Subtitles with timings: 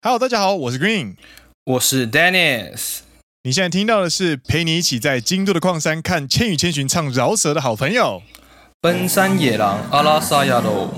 [0.00, 1.16] Hello，大家好，我是 Green，
[1.64, 2.98] 我是 Dennis。
[3.42, 8.22] 你现在听到的是陪你一起在京都的矿山看《千与千寻》唱饶舌的好朋友——
[8.80, 10.94] 奔山野狼阿拉萨亚罗。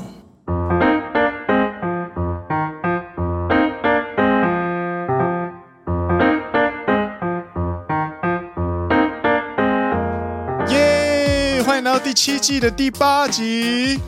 [10.68, 11.62] 耶！
[11.62, 13.98] 欢迎来到第七季的第八集。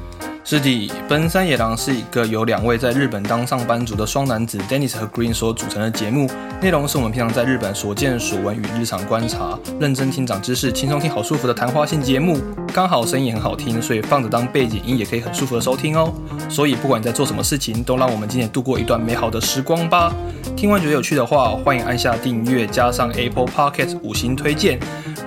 [0.45, 6.29] 是的，奔山野郎是一个由两位在日本当上班族的双男子 Dennis 和 Green 所组成的节目，
[6.61, 12.39] 内容是我们平常在日本所见所闻与日常观察，认真听长知识，轻松听好舒服的谈话性节目。
[12.75, 16.13] 刚好声音也很好听，所以放着当背景音也可以很舒服的收听哦。
[16.49, 20.13] 所以不管你在做什么事情，都让我们今天度过一段美好的时光吧。
[20.57, 24.81] 听完觉得有趣的话，欢迎按下订阅，加上 Apple Podcast 五星推荐。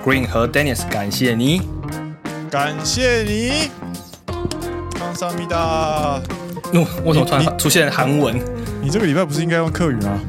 [0.04, 1.62] Green 和 Dennis 感谢你，
[2.50, 4.05] 感谢你。
[5.16, 5.56] 萨米达，
[6.74, 8.38] 哦，为什么突然出现韩文？
[8.82, 10.20] 你这个礼拜不是应该用客语吗？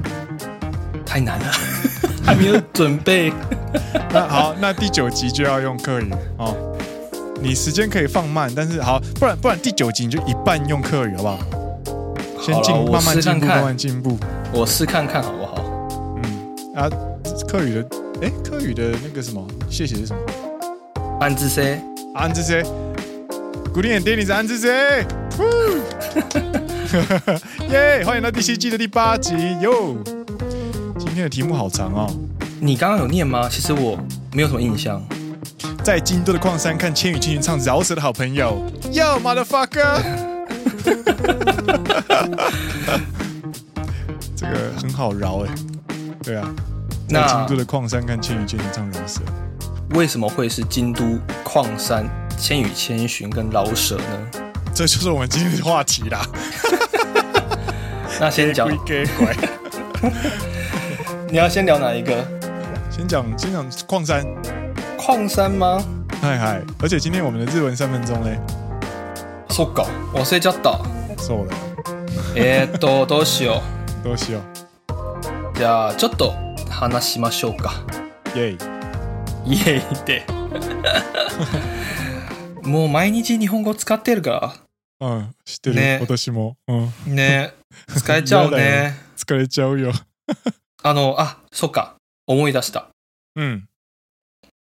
[1.06, 1.46] 太难了，
[2.26, 3.34] 还没有准备。
[4.14, 6.56] 那好，那第九集就要用客语哦。
[7.42, 11.40] 你时间可以放慢，但是好，不然不然第九集你就一半用客语好不好？
[12.42, 14.18] 先进，慢慢进步，慢慢进步。
[14.54, 15.56] 我试看看好不好？
[16.24, 16.90] 嗯啊，
[17.48, 17.86] 客语的，
[18.22, 20.20] 哎，客语的那个什么，谢谢是什么？
[21.20, 21.82] 安之 C，
[22.16, 22.64] 安之 C。
[23.78, 25.06] 古典电影是安之谁
[27.70, 28.02] 耶！
[28.04, 29.96] 欢迎到第七季的第八集哟。
[30.98, 32.12] 今天的题目好长哦。
[32.60, 33.48] 你刚刚有念吗？
[33.48, 33.96] 其实我
[34.34, 35.00] 没有什么印象。
[35.84, 40.02] 在京都的矿山看《千与千寻》唱饶舌的好朋友，Yo motherfucker！
[44.36, 45.54] 这个很好饶哎。
[46.24, 46.50] 对啊，
[47.08, 49.22] 在京都的矿山看《千与千寻》唱饶舌。
[49.92, 52.10] 为什么会是京都矿山？
[52.39, 54.43] 千与千寻跟饶舌呢？
[54.75, 56.27] 这就是我们今天的话题啦。
[58.21, 58.69] 那先讲，
[61.29, 62.25] 你要先聊哪一个？
[62.91, 64.25] 先讲先讲矿山。
[64.97, 65.83] 矿山吗？
[66.21, 66.63] 嗨嗨！
[66.81, 68.39] 而且今天我们的日文三分钟嘞。
[69.49, 70.81] そっか、忘れちゃった。
[71.19, 71.57] そうだ。
[72.35, 73.61] えっとどうしよ
[74.03, 74.05] う。
[74.05, 75.59] どうしよう。
[75.59, 76.33] じゃあちょっと
[76.71, 77.73] 话しましょうか。
[78.35, 78.59] イェイ。
[79.45, 80.25] イェイって。
[82.68, 84.56] もう毎日日本语使ってるか
[85.00, 85.08] ら。
[85.10, 85.76] うん、知ってる。
[85.76, 86.58] ね、私も。
[86.68, 87.16] うん。
[87.16, 87.54] ね
[87.96, 88.96] 使えちゃうね。
[89.18, 89.92] 疲れちゃうよ。
[90.84, 91.96] あの、あ、そっか。
[92.28, 92.88] 思い出した。
[93.36, 93.66] うん。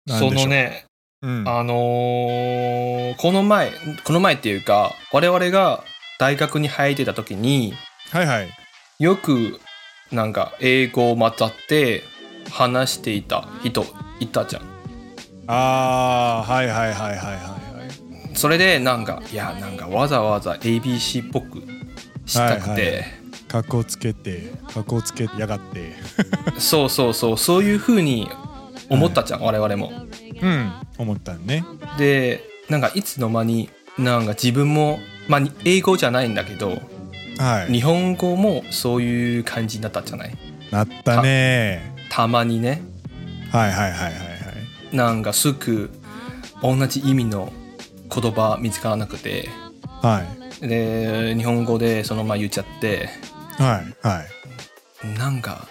[0.08, 0.86] そのね、
[1.22, 3.72] うん、あのー、この前、
[4.04, 5.84] この前っていうか、我々が
[6.18, 7.74] 大学に入ってた时に、
[8.12, 8.50] はいはい。
[9.00, 9.60] よく、
[10.12, 12.04] なんか、英语を混ざって
[12.50, 13.86] 话していた人
[14.20, 14.64] いたじゃん。
[15.48, 17.59] ああ、はいはいはいはいはい。
[18.39, 21.61] それでなんかいやなんかわざわざ ABC っぽく
[22.25, 23.03] したくて、
[23.50, 25.94] かっこつけてかっこつけやがって。
[26.57, 28.29] そうそうそうそういうふうに
[28.88, 29.91] 思ったじゃん、はい、我々も。
[30.41, 30.72] うん。
[30.97, 31.66] 思ったね。
[31.97, 36.81] でなんかいつの间になんか自分もまあ英语じゃないんだけど、
[37.38, 40.38] はい、日本语もそういう感じになったじゃない？
[40.71, 41.94] なったね。
[42.09, 42.81] たまにね。
[43.51, 44.11] はいはいはいはいは
[44.94, 44.95] い。
[44.95, 45.89] なんかすぐ
[46.61, 47.51] 同じ意味の
[48.09, 49.50] 言叶见つからなくて、
[50.02, 50.24] は
[50.62, 53.09] い、で日本语でそのまま言っちゃって、
[53.58, 54.24] はいは
[55.06, 55.68] い、なんか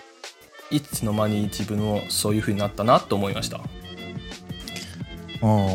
[0.71, 3.61] いつの间に自分もそういう风になったなと思いました。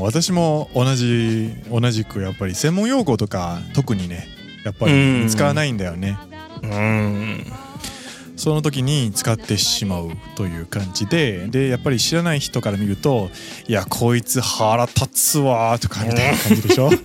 [0.02, 4.28] 私も同じ同じくやっぱり専门用语とか特にね
[4.66, 6.18] やっぱり使わないんだよね。
[6.62, 7.46] うん
[8.36, 13.30] その时に使ってしまうという感じででやっぱり知らない人から见ると
[13.68, 16.90] 「いやこいつ腹立つわ」とかみたいな感じでしょ？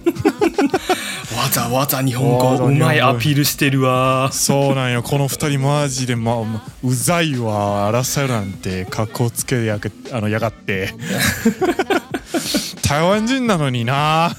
[1.37, 5.03] わざわざ日本语うまいアピールしてるわそうなんよ。
[5.05, 6.35] この二人マジで、ま、
[6.83, 9.79] うざいわ争うなんて格好つけや
[10.11, 10.93] あのやがって。
[12.83, 14.35] 台湾人なのにな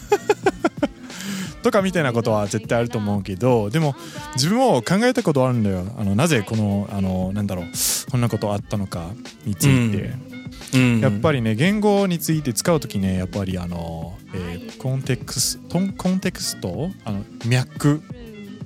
[1.62, 3.96] とかみたいなことは绝対あると思うけどでも
[4.36, 5.86] 自分も考えたことあるんだよ。
[5.98, 7.66] あのなぜこのあのなんだろう
[8.12, 9.10] こんなことあったのか
[9.46, 10.14] について、
[10.74, 10.92] うん。
[10.96, 16.92] うん、やっぱりね言语について使う时ねやっぱりあの、えー、コンテクストコンテクスト？
[17.06, 18.02] あの脉、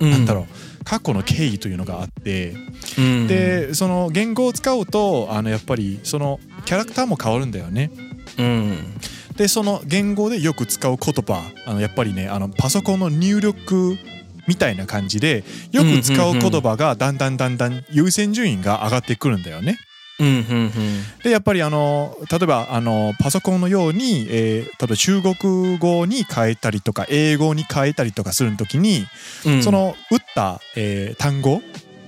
[0.00, 0.84] うん、なんだろう。
[0.84, 2.54] 过去の経纬というのがあって、
[2.98, 7.90] うん、でその言语を使うとあのやっぱりそのキャラクターも変わるんだよね。
[8.38, 8.76] うん
[9.36, 13.96] でその言语でよく使う言叶あのやっぱりねあのパソコンの入力
[14.46, 19.78] みたいな感じでよく使う言叶がだんだんだんだん优先顺位が上がってくるんだよね。
[20.20, 20.70] うんうんうん、
[21.24, 29.06] でやっぱりあの例えばあのパソコンのように、えー、例えば中国语に変えたりとか英语に変えたりとかする时に、
[29.44, 31.60] うん、その打った、えー、単语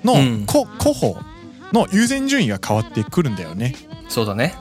[0.04, 0.14] の
[0.46, 1.26] 个个々
[1.72, 3.74] の优先顺位が変わってくるんだよね。
[4.08, 4.54] そうだね。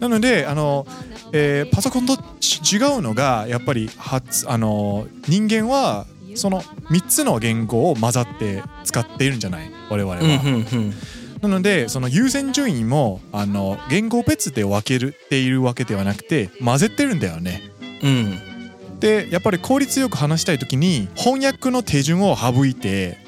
[0.00, 0.86] なのであの、
[1.32, 9.70] えー、パソコンと违うのがやっぱり発あの人间はその3つの言语を混ざって使っているんじゃない？
[9.90, 10.20] 我々は。
[10.20, 10.58] うんうんう
[10.88, 10.94] ん
[11.42, 17.60] なのでその优先顺位もあの言语别で分けるっているわけではなくて混ぜてるんだよね。
[18.02, 18.98] うん。
[19.00, 23.18] でやっぱり効率よく话したい时に翻訳の手顺を省いて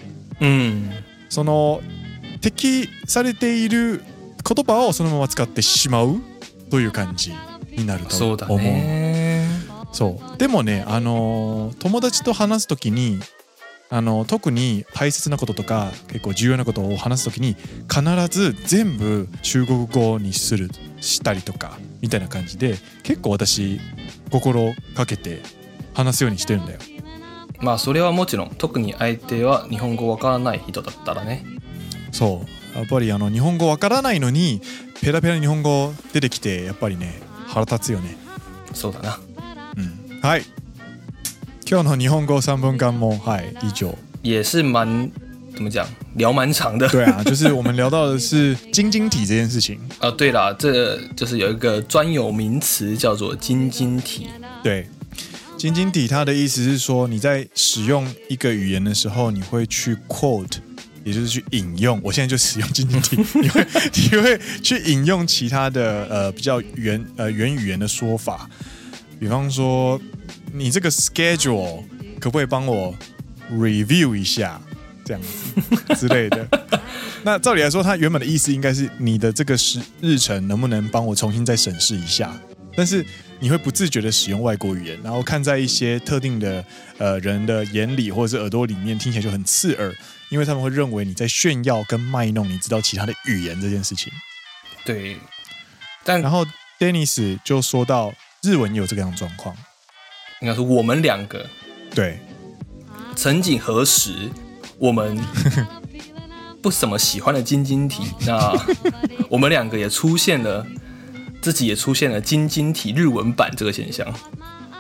[0.41, 0.91] うん。
[1.29, 1.83] その
[2.41, 4.03] 适されている
[4.43, 6.19] 言叶をそのまま使ってしまう
[6.71, 7.33] という感じ
[7.71, 8.59] になるとそうだ思う。
[8.59, 9.47] ね。
[9.93, 13.19] そうでもねあのー友达と话す时に
[13.91, 17.57] あの特に大切なこととか结构重要なことを话す时に
[17.89, 20.71] 必ず全部中国语にする
[21.01, 23.81] したりとかみたいな感じで结构私
[24.31, 25.41] 心かけて
[25.95, 26.81] 话すようにしてるんだよ。
[27.61, 31.45] まあそれはもちろん特に相手は日本语わからない人だったらね。
[32.13, 32.45] そ
[32.75, 34.61] うやっぱりあの日本语わからないのに
[35.02, 38.16] ペラペラ日本语出てきてやっぱりね腹立つよね。
[38.74, 39.20] そうだな。
[39.78, 40.44] うん、はい
[41.66, 43.96] 今日の日本语3分间もはい以上。
[44.22, 45.12] 也是蛮
[45.54, 45.86] 怎么讲
[46.16, 46.88] 聊蛮长的。
[46.90, 49.78] 对啊，就是我们聊到的是晶晶体这件事情。
[50.00, 54.28] 啊，对啦，这就是有一个专有名词叫做晶晶体。
[54.64, 54.88] 对，
[55.58, 60.58] 晶晶体它的意思是说你在使用一个语言的时候，你会去 quote，
[61.09, 61.99] 也就是去引用。
[62.05, 68.49] 我现在就使用晶晶体，你会你会去引用其他的呃比较原呃原语言的说法，
[69.19, 70.01] 比方说
[70.53, 71.83] 你这个 schedule
[72.21, 72.95] 可不可以帮我
[73.53, 74.61] review 一下？
[75.05, 76.47] 这样子之类的。
[77.25, 82.39] 那照理来说，它原本的意思应该是你的这个时日程能不能帮我重新再审视一下？
[82.79, 83.05] 但是
[83.41, 86.65] 你会不自觉的使用外国语言，然后看在一些特定的
[86.99, 89.93] 呃人的眼里或者是耳朵里面，听起来就很刺耳，
[90.29, 94.13] 因为他们会认为你在炫耀跟卖弄你知道其他的语言这件事情。
[94.85, 95.17] 对，
[96.05, 96.47] 但然后
[96.79, 98.15] Dennis 就说到
[98.45, 99.57] 日文有这个样状况，
[100.41, 101.45] 应该是我们两个
[101.93, 102.21] 对，
[103.17, 104.31] 曾几何时。
[104.79, 105.19] 我们
[106.63, 108.55] 不怎么喜欢的晶晶体，那
[109.29, 110.65] 我们两个也出现了，
[111.49, 114.07] 自己也出现了晶晶体日文版这个现象。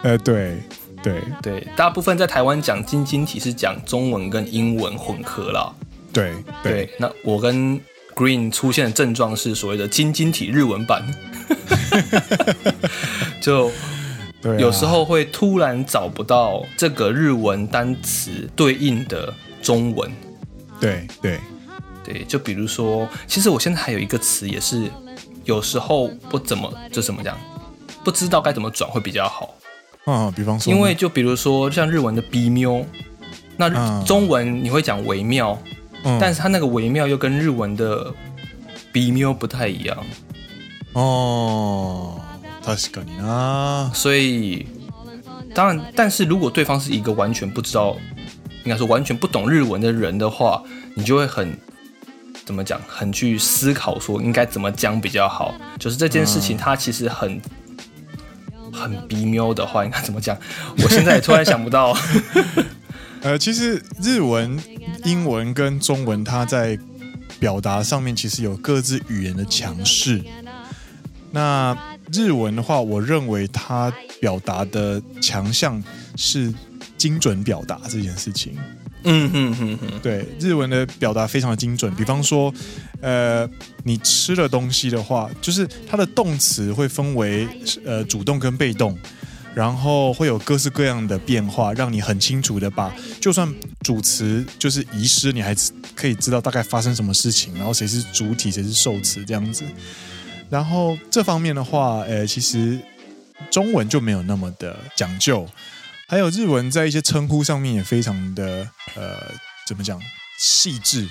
[0.02, 0.58] 呃，对，
[1.02, 5.74] 对，对，大部分在台湾讲晶晶体是讲中文跟英文混合了。
[6.12, 7.80] 对，对，对，那我跟
[8.14, 11.02] Green 出现的症状是所谓的晶晶体日文版，
[13.40, 13.70] 就。
[14.58, 20.08] 有时候会突然找不到这个日文单词对应的中文。
[20.78, 21.40] 对对
[22.04, 24.88] 对，就比如说，其实我现在还有一个词也是
[25.47, 27.37] 有时候不怎么就怎么讲，
[28.03, 29.53] 不知道该怎么转会比较好。
[30.05, 32.83] 嗯，比方说，因为就比如说像日文的微妙，
[33.57, 35.57] 那中文你会讲微妙，
[36.03, 38.13] 嗯，但是它那个微妙又跟日文的
[38.93, 39.97] 微妙不太一样。
[40.93, 42.19] 哦。
[42.65, 44.65] 确かにな，所以
[45.53, 47.97] 当然，但是如果对方是一个完全不知道，
[48.63, 50.63] 应该说完全不懂日文的人的话，
[50.95, 51.59] 你就会很
[52.48, 55.54] 怎么讲，很去思考说应该怎么讲比较好。
[55.78, 57.38] 就是这件事情它其实很
[58.72, 60.34] 很微妙的话，应该怎么讲？
[60.82, 61.94] 我现在也突然想不到。
[63.20, 64.58] 呃，其实日文、
[65.04, 66.78] 英文跟中文，它在
[67.38, 70.24] 表达上面其实有各自语言的强势。
[71.30, 71.76] 那
[72.10, 75.84] 日文的话，我认为它表达的强项
[76.16, 76.50] 是
[76.96, 78.56] 精准表达这件事情。
[79.10, 81.94] 嗯哼哼，对，日文的表达非常的精准。
[81.94, 82.52] 比方说，
[83.00, 83.48] 呃，
[83.84, 87.48] 你吃了东西的话，就是它的动词会分为
[87.86, 88.98] 呃主动跟被动，
[89.54, 93.50] 然后会有各式各样的变化，让你很清楚的把，就算
[93.80, 95.54] 主词就是遗失，你还
[95.94, 99.64] 可以知道大概发生什么事情，然后谁是主体，谁是受词这样子。
[100.50, 102.78] 然后这方面的话，呃，其实
[103.50, 105.46] 中文就没有那么的讲究，
[106.07, 109.31] 还有日文在一些称呼上面也非常的呃，
[109.65, 109.99] 怎么讲
[110.39, 111.07] 细致，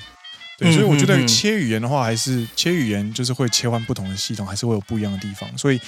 [0.58, 5.80] 对，所以我觉得切语言的话，还是切语言就是会切换不同的系统，还是会有不一样的地方，所以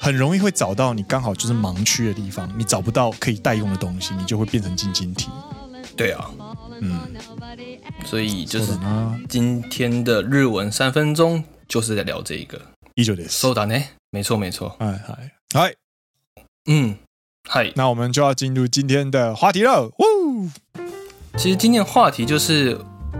[0.00, 5.28] 很容易会找到你刚好就是盲区的地方，你找不到可以代用的东西，你就会变成晶晶体。
[5.96, 6.30] 对啊，
[6.80, 7.00] 嗯，
[8.04, 8.78] 所以就是
[9.28, 12.60] 今天的日文三分钟就是在聊这一个。
[12.94, 13.40] 以上です。
[13.40, 13.90] そうだね。
[14.10, 14.76] 没错，没错。
[14.78, 15.74] 嗨嗨嗨，
[16.66, 16.96] 嗯，
[17.47, 17.71] 嗨。
[17.75, 19.85] 那我们就要进入今天的话题了。
[19.87, 20.49] 呜，
[21.37, 22.77] 其实今天的话题就是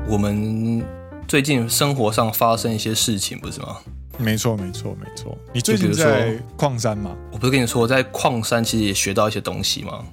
[0.07, 0.83] 我们
[1.27, 3.77] 最近生活上发生一些事情，不是吗？
[4.17, 5.37] 没错，没错，没错。
[5.53, 7.15] 你最近在矿山吗？
[7.31, 10.05] 我不是跟你说，在矿山其实也学到一些东西吗？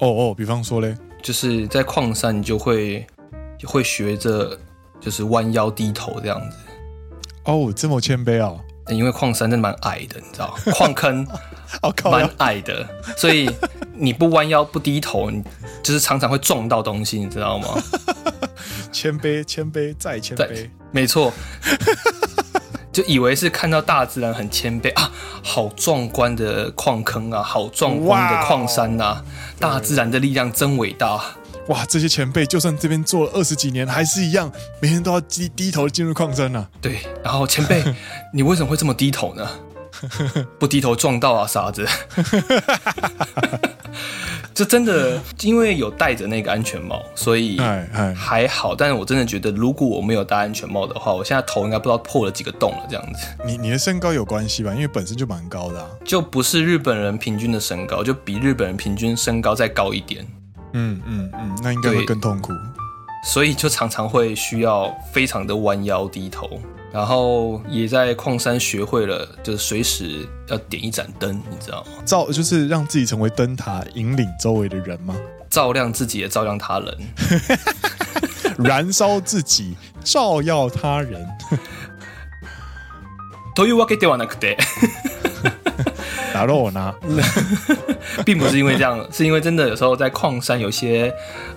[0.00, 3.06] 哦哦，比方说嘞，就是在矿山你就会
[3.64, 4.58] 会学着。
[5.02, 6.56] 就是弯腰低头这样子。
[7.42, 8.54] 哦，这么谦卑啊。
[8.86, 11.26] 因为矿山真的蛮矮的，你知道，矿坑
[12.04, 12.86] 蛮矮的，
[13.16, 13.50] 所以
[13.94, 15.42] 你不弯腰不低头，你
[15.82, 17.68] 就是常常会撞到东西，你知道吗？
[18.92, 21.32] 谦卑，谦卑再谦卑，没错。
[22.92, 25.10] 就以为是看到大自然很谦卑啊，
[25.42, 29.24] 好壮观的矿坑啊，好壮观的矿山呐、啊，
[29.58, 31.18] 大自然的力量真伟大。
[31.68, 36.68] 哇，这些前辈就算这边做了二十几年，还是一样，每天都要低低头进入矿山呐、啊。
[36.82, 37.82] 对，然后前辈，
[38.34, 39.48] 你为什么会这么低头呢？
[40.58, 41.86] 不低头撞到啊，傻子！
[44.54, 47.58] 这真的，因为有戴着那个安全帽，所以
[48.14, 48.74] 还好。
[48.74, 52.86] 但是我真的觉得，如果我没有戴安全帽的话，我现在头应该不知道破了几个洞了。
[52.88, 54.74] 这样子，你你的身高有关系吧？
[54.74, 60.26] 因为本身就蛮高的、啊，就不是日本人平均的身高，就比日本人平均身高再高一点。
[60.74, 62.52] 嗯嗯嗯，那应该会更痛苦。
[63.24, 66.60] 所以就常常会需要非常的弯腰低头。
[66.91, 71.91] 然后也在矿山学会了，就是随时要点一盏灯，你知道吗？
[72.05, 75.15] 照就是让自己成为灯塔，引领周围的人吗？
[75.49, 76.97] 照亮自己也照亮他人，
[78.57, 81.25] 燃烧自己，照耀他人。
[83.55, 84.55] というわけではなくて，
[86.33, 86.93] 打扰我呢？
[88.25, 91.13] 并不是因为这样，是因为真的有时候在矿山有些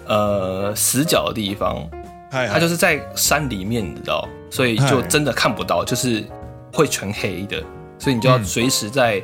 [0.06, 1.88] 呃死角的地方。
[2.30, 6.23] 它就是在山里面，你知道， 所以就真的看不到，就是
[6.71, 7.63] 会全黑的，
[7.99, 9.21] 所以你就要随时在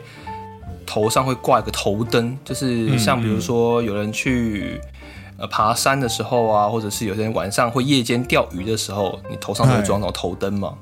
[0.86, 4.82] 头上会挂一个头灯，就是像比如说有人去
[5.38, 10.78] 呃爬山的时候啊，或者是有些人晚上会夜间钓鱼的时候，你头上都会装那种头灯嘛，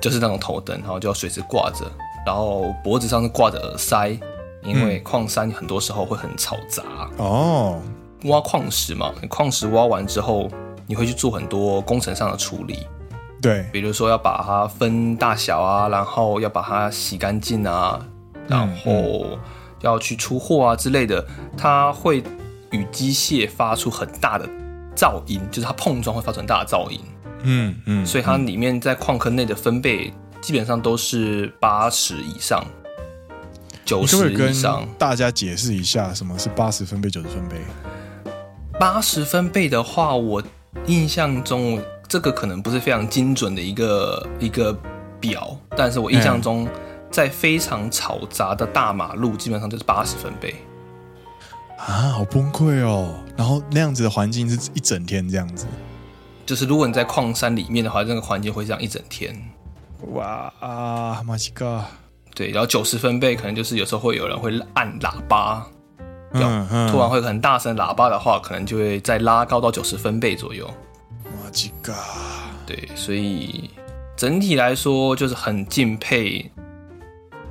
[0.00, 1.90] 就是那种头灯，然后就要随时挂着，
[2.26, 4.08] 然后脖子上是挂着耳塞，
[4.62, 6.82] 因为矿山很多时候会很嘈杂。
[7.16, 7.80] 哦，
[8.24, 10.48] 挖矿石嘛，矿石挖完之后。
[10.90, 12.86] 你会去做很多工程上的处理，
[13.40, 18.04] 对，比如说要把它分大小啊，然后要把它洗干净啊，
[18.48, 19.38] 然后
[19.80, 21.24] 要去出货啊之类的，
[21.56, 22.22] 它会
[22.70, 24.48] 与机械发出很大的
[24.96, 27.00] 噪音，就是它碰撞会发出很大的噪音，
[27.42, 32.64] 嗯嗯，所以它里面在矿坑内的分贝基本上都是八十以上，
[33.84, 34.86] 九十以上。
[34.98, 37.56] 大家解释一下什么是八十分贝、九十分贝？
[38.78, 40.42] 八十分贝的话，我。
[40.86, 44.74] 印象中，这个可能不是非常精准的一个一个
[45.20, 46.66] 表，但是我印象中，
[47.10, 50.54] 在非常嘈杂的大马路，基本上就是八十分贝。
[51.76, 53.14] 啊，好崩溃哦！
[53.36, 55.66] 然后那样子的环境是一整天这样子，
[56.46, 59.36] 就是如果你在矿山里面的话，那个环境会这样一整天。
[60.12, 61.84] 哇啊，马西哥！
[62.34, 65.66] 对，然后九十分贝可能就是有时候会有人会按喇叭。
[66.32, 70.68] 嗯，嗯，突然会很大声喇叭的话，可能就会再拉高到九十分贝左右。
[72.66, 73.70] 对，所以
[74.16, 76.50] 整体来说就是很敬佩，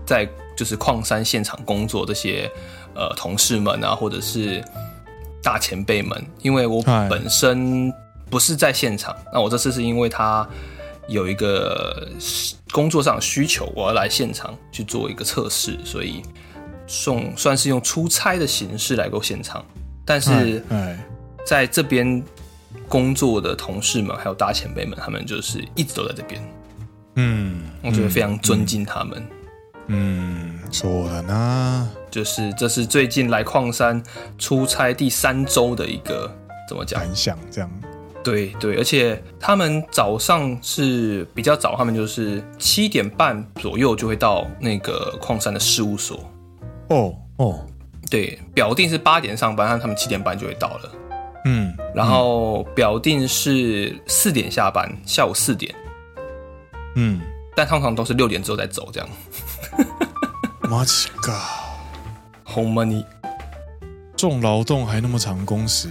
[0.05, 2.49] 在就是矿山现场工作这些
[2.93, 4.63] 呃同事们啊，或者是
[5.41, 7.91] 大前辈们，因为我本身
[8.29, 10.47] 不是在现场，那我这次是因为他
[11.07, 12.07] 有一个
[12.71, 16.21] 工作上需求，我要来现场去做一个测试，所以。
[16.89, 19.61] 送算是用出差的形式来够现场，
[20.05, 20.63] 但是
[21.45, 22.23] 在这边
[22.87, 26.41] 工作的同事们还有大前辈们，他们就是一直都在这边。
[27.15, 29.27] 嗯，我觉得非常尊敬他们。
[29.87, 34.03] 嗯，说的呢，就是这是最近来矿山
[34.37, 36.29] 出差第三周的一个
[36.67, 37.37] 怎么讲感想？
[37.49, 37.71] 这样，
[38.23, 46.29] 对对，而且他们早上是比较早，他们就是七点半左右就会到那个矿山的事务所。
[46.89, 47.65] 哦哦，
[48.11, 50.91] 对，表定是八点上班，但他们七点半就会到了。
[51.46, 55.74] 嗯，然后表定是四点下班，下午四点。
[56.94, 57.20] 嗯，
[57.56, 59.08] 但通常都是六点之后再走，这样。
[60.62, 61.34] マジか，
[62.44, 63.04] ほんまに
[64.16, 65.88] 重劳动还那么长工时，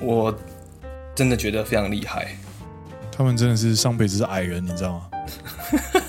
[0.00, 0.34] 我
[1.14, 2.28] 真的觉得非常厉害。
[3.12, 5.10] 他们真的是上辈子是矮人，你知道吗？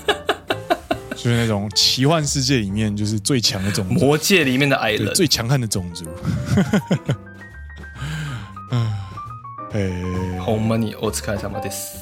[1.10, 6.06] 就是那种奇幻世界里面，就是最强的种族，魔界里面的矮人，最强悍的种族。
[8.70, 8.90] 嗯，
[9.72, 11.98] 哎，ほんまにお疲れ様です。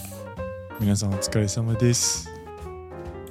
[0.80, 2.28] 皆さんお疲れ様です。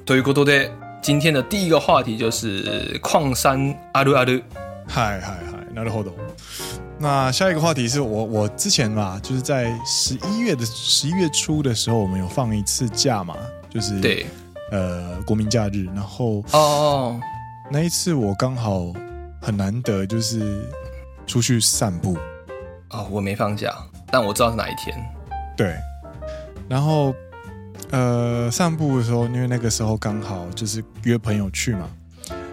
[0.05, 4.43] ということで，今天的第一个话题就是矿山あるある。
[4.87, 6.13] 嗨嗨嗨，なるほど。
[6.99, 13.35] 那下一个话题是我我之前嘛，就是在十一月的十一月初的时候，我们有放一次假嘛，
[13.69, 14.25] 就是对。
[14.69, 17.15] 呃，国民假日，然后哦，oh.
[17.71, 18.91] 那一次我刚好
[19.41, 20.69] 很难得，就是
[21.25, 22.17] 出去散步。
[22.92, 23.74] 哦，oh, 我没放假，
[24.10, 24.96] 但我知道是哪一天。
[25.56, 25.74] 对，
[26.68, 27.14] 然后
[27.90, 31.90] 呃散步的时候，因为那个时候刚好就是约朋友去嘛。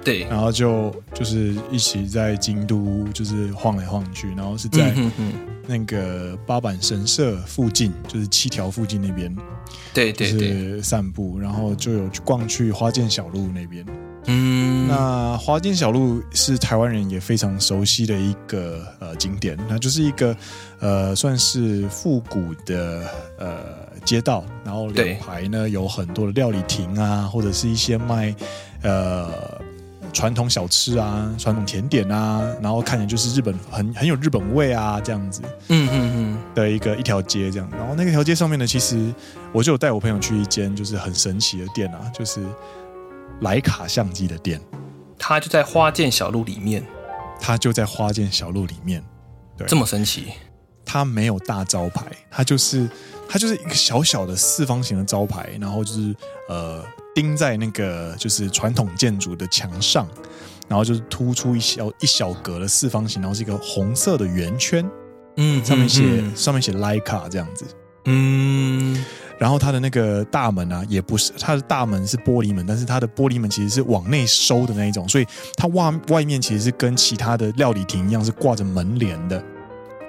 [0.01, 4.95] 对，然后就就是一起在京都就是晃来晃去，然后是在
[5.67, 9.35] 那个八坂神社附近，就是七条附近那边，
[9.93, 13.85] 对对对，就是散步，然后就有去逛去花见小路那边。
[14.29, 20.35] 嗯，那花金小路是台湾人也非常熟悉的一个呃景点，那就是一个
[20.79, 23.03] 呃算是复古的
[23.39, 23.57] 呃
[24.05, 28.35] 街道，然后两排呢有很多的料理亭啊，或者是一些卖
[28.83, 29.29] 呃。
[30.11, 37.69] 传统小吃啊，传统甜点啊，然后看起来就是日本很很有日本味啊，这样子，嗯嗯嗯的一个一条街这样。
[37.77, 39.13] 然后那个条街上面呢，其实
[39.51, 42.41] 我就有带我朋友去一间就是很神奇的店啊，就是
[43.41, 44.59] 徠卡相机的店。
[45.17, 46.85] 它就在花见小路里面，
[47.39, 49.03] 它就在花见小路里面，
[49.57, 50.27] 对，这么神奇。
[50.85, 52.89] 它没有大招牌，它就是
[53.27, 56.15] 它就是一个小小的四方形的招牌，然后就是
[56.49, 56.83] 呃。
[57.15, 60.07] 钉在那个就是传统建筑的墙上，
[60.69, 64.89] 然后就是突出一小一小格的四方形，然后是一个红色的圆圈，
[65.35, 67.65] 嗯，上面写、嗯、上面写 Leica 这样子，
[68.05, 69.05] 嗯，
[69.37, 75.25] 然后它的那个大门啊，也不是它的大门是玻璃门，但是它的玻璃门其实是往内收的那一种，所以
[75.55, 79.43] 它外外面其实是跟其他的料理亭一样是挂着门帘的，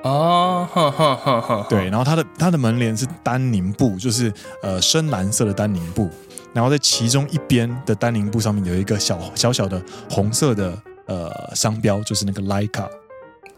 [0.02, 4.32] 哦，哈哈哈哈，对，然后它的它的门帘是丹宁布，就是
[4.62, 6.08] 呃深蓝色的丹宁布。
[6.52, 9.80] 然后在其中一边的丹宁布上面有一个小小小的
[10.10, 12.88] 红色的呃商标，就是那个 Leica，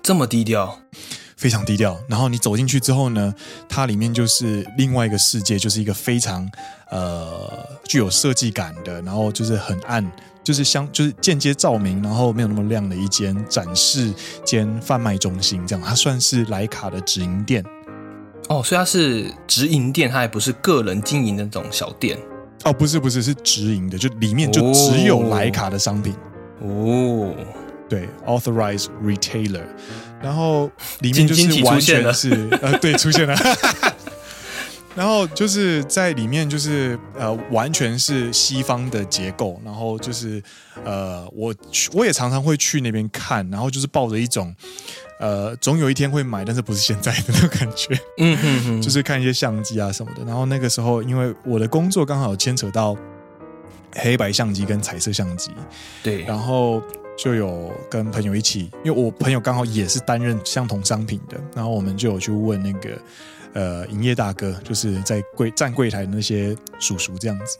[0.02, 0.78] 这么低调，
[1.42, 1.98] 非常低调。
[2.06, 3.34] 然后你走进去之后呢，
[3.68, 6.48] 它里面就是另外一个世界，就是一个非常
[6.88, 7.50] 呃
[7.84, 10.08] 具有设计感的，然后就是很暗，
[10.44, 17.64] 就是相就是间接照明，然后没有那么亮的一间展示间贩卖中心，这样它算是莱卡的直营店。
[18.48, 22.16] 哦，所以它是直营店，它也不是个人经营的那种小店。
[22.64, 26.14] 哦，不是不是，是直营的，就里面就只有莱卡的商品
[26.60, 27.34] 哦。
[27.88, 29.64] 对，authorized retailer，
[30.22, 33.36] 然后里面就是完全是呃，对，出现了。
[34.94, 40.42] 然后就是在里面就是呃，完全是西方的结构，然后就是
[40.84, 41.54] 呃，我
[41.94, 44.54] 我也常常会去那边看，然后就是抱着一种。
[45.20, 47.96] 呃，总有一天会买，但是不是现在的那种感觉。
[48.18, 50.24] 嗯哼哼，就是看一些相机啊什么的。
[50.24, 52.96] 然后那个时候，因为我的工作刚好有牵扯到
[53.94, 55.52] 黑白相机跟彩色相机，
[56.02, 56.82] 对，然后
[57.16, 62.90] 就有跟朋友一起，因为我朋友刚好也是担任相同商品的，然后我们就有去问那个
[63.52, 67.58] 呃营业大哥，就是在柜站柜台的那些叔叔这样子。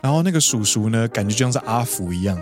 [0.00, 2.40] 然后那个叔叔呢，感觉就像是阿福一样。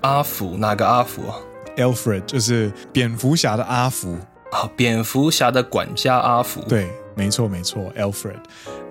[0.00, 0.56] 阿福？
[0.56, 1.36] 哪个阿福啊
[1.76, 4.16] ？Alfred 就是蝙蝠侠的阿福
[4.52, 6.60] 啊，蝙蝠侠的管家阿福。
[6.62, 8.36] 对，没错没错，Alfred。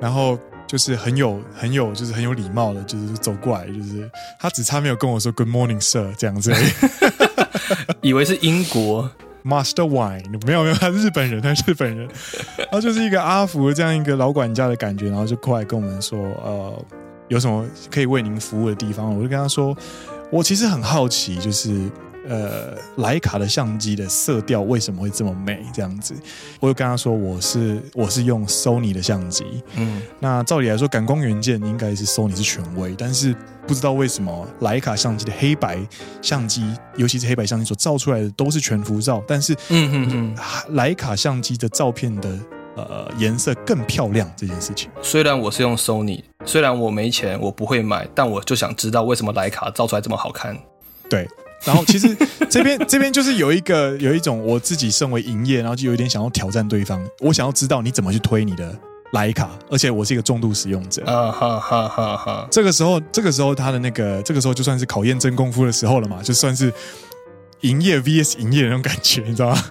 [0.02, 0.38] 然后
[0.74, 4.10] 就是很有很有就是很有礼貌的，就是走过来，就是
[4.40, 6.52] 他只差没有跟我说 Good morning, sir 这样子。
[8.02, 9.08] 以为是英国
[9.46, 12.10] Master Wine，没有没有，他是日本人，他是日本人。
[12.58, 16.86] 然后就是一个阿福这样一个老管家的感觉，然后就过来跟我们说，呃，
[17.28, 19.16] 有什么可以为您服务的地方？
[19.16, 19.78] 我就跟他说，
[20.32, 21.88] 我其实很好奇，就是。
[22.28, 25.66] 呃，徕卡的相机的色调为什么会这么美？
[25.74, 26.16] 这样子，
[26.60, 33.36] 我就跟他说，我是我是用 Sony 的相机，嗯，那照理来说，感光元件应该是 Sony 是权威，但是
[33.68, 35.78] 不知道为什么徕卡相机的黑白
[36.22, 42.30] 相机，尤其是黑白相机所照出来的都是全幅照，但是，嗯嗯嗯，徕卡相机的照片的
[42.76, 44.90] 呃颜色更漂亮这件事情。
[45.02, 50.58] 虽然我是用 Sony，虽然我没钱，我不会买，但我就想知道为什么徕卡照出来这么好看。
[51.10, 51.28] 对。
[51.66, 52.16] 然后其实
[52.50, 58.78] 这边这边就是有一个有一种我自己身为营业，然后就有一点想要挑战对方，我想要知道你怎么去推你的
[59.14, 61.04] 莱卡，而且我是一个重度使用者。
[61.06, 62.48] 啊哈哈哈哈！
[62.52, 66.72] 这个时候，这个时候他的那个，这个时候就算是考验真功夫的时候了嘛，就算是
[67.62, 69.64] 营业 VS 营业的那种感觉，你知道吗？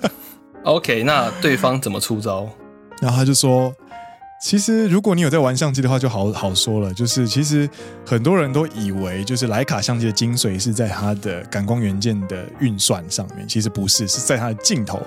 [0.64, 2.48] OK，那对方怎么出招？
[3.00, 3.74] 然后他就说。
[4.42, 6.94] 其实，如果你有在玩相机的话，就好好说了。
[6.94, 7.68] 就是其实
[8.06, 15.00] 很多人都以为，就是徕卡相机的精髓是在它的感光元件的运算上面，其实不是，是在它的镜头。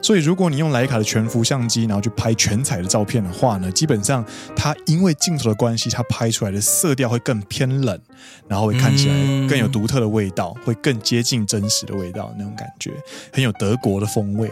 [0.00, 4.24] 所以，如果你用徕卡的全幅相机，然后去拍全彩的照片的话呢，基本上
[4.56, 8.00] 它因为镜头的关系，它拍出来的色调会更偏冷，
[8.48, 9.14] 然后会看起来
[9.46, 12.92] 更有独特的味道，会更接近真实的味道那种感觉，
[13.30, 14.50] 很有德国的风味。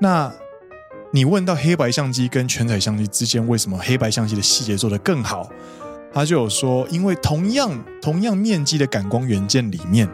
[0.00, 0.32] 那。
[1.16, 5.48] 你问到黑白相机跟全彩相机之间为什么黑白相机的细节做得更好？
[6.12, 10.06] 他就有说，因为同样同样面积的感光元件里面，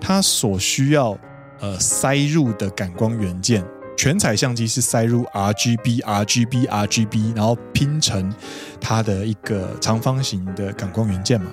[0.00, 1.18] 它所需要
[1.58, 3.64] 呃塞入的感光元件
[3.98, 8.32] 全彩相机是塞入 RGB、RGB、RGB，然后拼成
[8.80, 11.50] 它的一个长方形的感光元件嘛。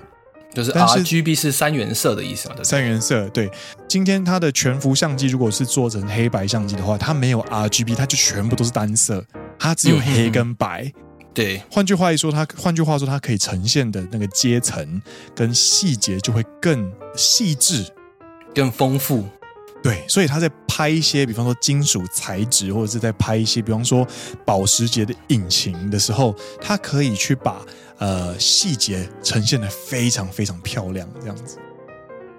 [0.58, 2.56] 就是 RGB 是三原色的意思嘛？
[2.56, 3.30] 对，三原色。
[3.30, 3.48] 对，
[3.88, 9.24] 今天它的全幅相机如果是做成黑白相机的话，它没有 RGB，它就全部都是单色，
[9.60, 10.86] 它只有黑跟白。
[10.86, 11.04] 嗯
[11.36, 15.00] 对，换句话一说，它换句话说，它可以呈现的那个阶层
[15.36, 17.86] 跟细节就会更细致、
[18.56, 19.24] 更丰富。
[19.88, 24.06] 对，所以他在拍一些，比方说金属材质，或者是在拍一些，比方说
[24.44, 27.62] 保时捷的引擎的时候，他可以去把
[27.98, 31.58] 呃细节呈现的非常非常漂亮，这样子。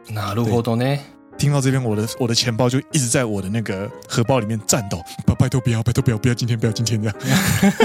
[0.09, 0.99] 那如何呢？
[1.39, 5.03] 听到这边，我的我的钱包就一直在我的那个荷包里面颤抖。
[5.25, 7.17] 拜拜托不要，拜托不要，不要今天，不要今天这样。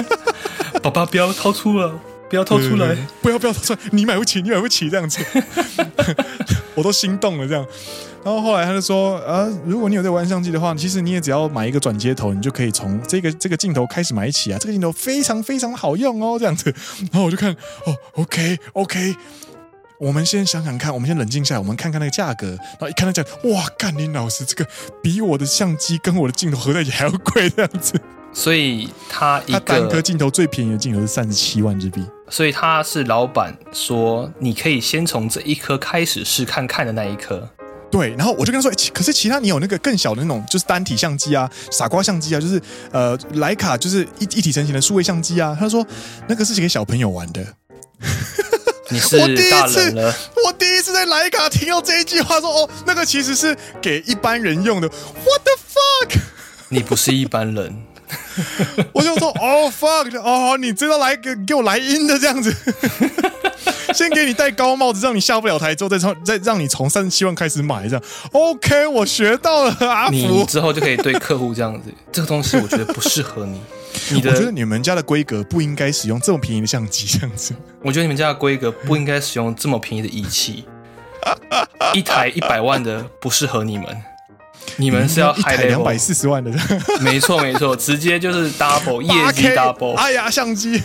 [0.84, 1.98] 爸爸不要掏出了，
[2.30, 5.24] 不要掏出来，不要不要掏出来，你买不起，你买不起这样子，
[6.76, 7.66] 我都心动了这样。
[8.24, 14.58] 然后后来他就说啊，如果你有在玩相机的话，其实你也只要买一个转接头，你就可以从这个这个镜头开始买起啊。
[14.58, 16.74] 这个镜头非常非常好用哦，这样子。
[17.12, 17.52] 然后我就看
[17.86, 19.16] 哦，OK OK，
[20.00, 22.48] 我们先想想看，我们先冷静下来，我们看看那个价格。
[22.48, 24.66] 然后一看他讲，哇，干林老师，这个
[25.02, 28.00] 比我的相机跟我的镜头合在一起还要贵，这样子。
[28.36, 32.04] 所以他一单颗镜头最便宜的镜头是三十七万日币。
[32.30, 37.48] 所以他是老板说，你可以先从这一颗开始试看看的那一颗。
[37.94, 42.60] 对，然后我就跟他说，欸、可是其他你有那个更小的那种，就是单体相机啊，傻瓜相机啊，就是
[42.92, 45.56] 呃，徠卡就是一一体成型的数位相机啊。
[45.60, 45.86] 他说
[46.28, 47.46] 那个是给小朋友玩的。
[48.90, 49.16] 你是
[49.52, 50.12] 大人了。
[50.44, 54.90] 我第一次在莱卡听到这一句话说，说哦，那个其实是给一般人用的。
[54.90, 56.20] What the fuck？
[56.70, 57.84] 你不是一般人。
[58.94, 62.56] 我就说哦、oh, fuck 哦，你知道来给给我来阴的这样子，
[64.04, 68.04] 先给你戴高帽子，让你下不了台，之后再从再让你从三十七万开始买这样。
[68.34, 70.14] OK，我学到了，阿福。
[70.14, 73.62] 你之后就可以对客户这样子，这个东西我觉得不适合你。
[74.12, 77.54] 你的我觉得你们家的规格不应该使用这么便宜的相机这样子。
[77.82, 80.66] 我觉得你们家的规格不应该使用这么便宜的仪器，
[81.94, 83.86] 一台一百万的不适合你们。
[84.78, 86.52] 你们是要海两百四十万的？
[87.00, 89.94] 没错没错，直接就是 double 业绩 double。
[89.94, 90.82] 哎呀，相机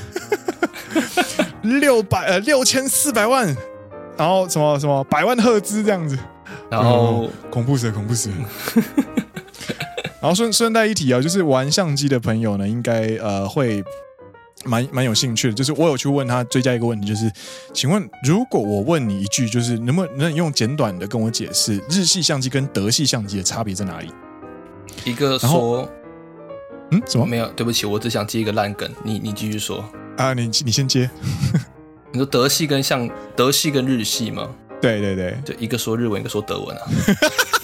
[1.63, 3.47] 六百呃六千四百万，
[4.17, 6.19] 然后什么什么百万赫兹这样子，
[6.71, 8.37] 然后、嗯、恐怖死了恐怖死了。
[10.21, 13.85] 然后顺顺带一提啊，就是玩相机的朋友呢，应该呃会。
[14.65, 17.31] 蛮蛮有兴趣的，就是我有去问他追加一个问题，就是
[17.73, 24.11] 请问如果我问你一句，就是能不能用简短的跟我解释日系相机跟德系相机的差别在哪里？
[25.05, 25.89] 一个说，
[26.91, 27.27] 嗯，什么？
[27.27, 29.85] 没有，对不起，我只想接一个烂梗，你你继续说
[30.17, 31.11] 啊，你你先接。
[32.13, 34.49] 你说德系跟像德系跟日系吗？
[34.81, 36.83] 对对对，就一个说日文，一个说德文啊。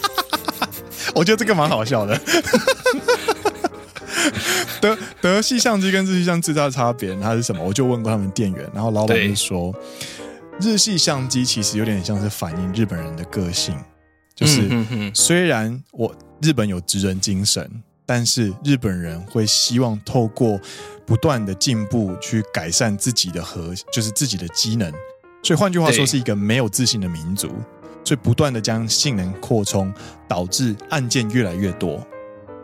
[1.15, 2.21] 我觉得这个蛮好笑的。
[4.81, 7.65] 德德系相机跟日系相机最大的差别，它是什么？
[7.65, 9.75] 我就问过他们店员，然后老板就说，
[10.61, 13.75] 日系相机其实有点像是反映日本人的个性，
[14.35, 14.69] 就是
[15.15, 17.71] 虽然我日本有职人精神，
[18.07, 20.61] 但是日本人会希望透过
[21.07, 24.93] 不断的进步去改善自己的核，就是自己的机能。
[25.43, 27.49] 所以换句话说，是一个没有自信的民族，
[28.05, 29.93] 所以不断的将性能扩充，
[30.29, 32.07] 导致案件越来越多。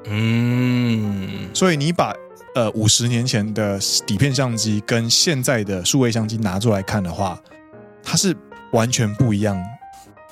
[0.05, 2.15] 嗯，所以你把
[2.55, 7.39] 呃五十年前的底片相机跟现在的数位相机拿出来看的话，
[8.03, 8.35] 它是
[8.73, 9.63] 完全不一样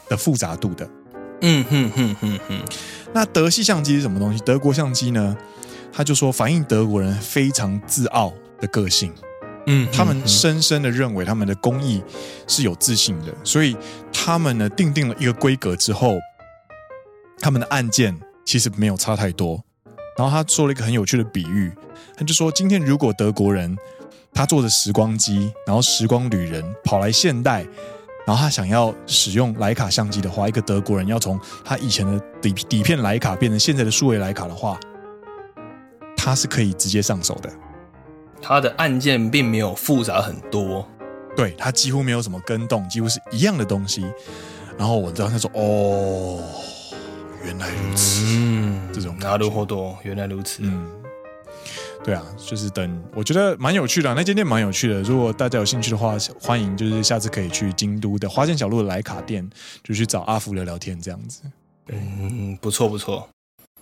[0.09, 0.89] 的复杂度的。
[1.41, 2.63] 嗯哼哼哼哼。
[3.13, 4.43] 那德系相机是什么东西？
[4.45, 5.37] 德国相机呢？
[5.93, 9.13] 他就说反映德国人非常自傲的个性。
[9.67, 12.03] 嗯，他们深深的认为他们的工艺
[12.47, 13.77] 是有自信的，所以
[14.13, 16.17] 他们呢定定了一个规格之后，
[17.39, 18.19] 他们的按键。
[18.45, 19.63] 其实没有差太多，
[20.17, 21.71] 然后他做了一个很有趣的比喻，
[22.17, 23.77] 他就说：今天如果德国人
[24.33, 27.67] 他坐着时光机，然后时光旅人跑来现代，
[28.29, 34.79] 然后他想要使用徕卡相机的话，一个德国人要从他以前的底底片徕卡变成现在的数位徕卡的话，
[36.15, 37.51] 他是可以直接上手的。
[38.43, 40.87] 他的按键并没有复杂很多，
[41.35, 44.05] 对，他几乎没有什么跟动，几乎是一样的东西。
[44.77, 46.39] 然后我知道他说：哦。
[47.45, 50.87] 原来如此，嗯，这种拿入货多，原来如此，嗯，
[52.09, 55.03] 对啊，就是等，我觉得蛮有趣的，那间店蛮有趣的。
[55.03, 59.47] 如果大家有兴趣的话，欢迎就是下次可以去京都的花见小路的莱卡店，
[59.85, 61.43] 就去找阿福聊聊天这样子。
[61.89, 63.29] 嗯，不错不错。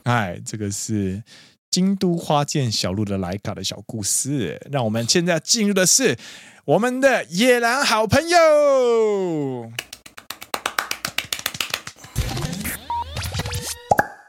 [0.03, 1.23] 哎，这个是
[1.71, 4.61] 京都花见小路的莱卡的小故事。
[4.73, 6.19] 让我们现在进入的是
[6.65, 9.71] 我们的野狼好朋友。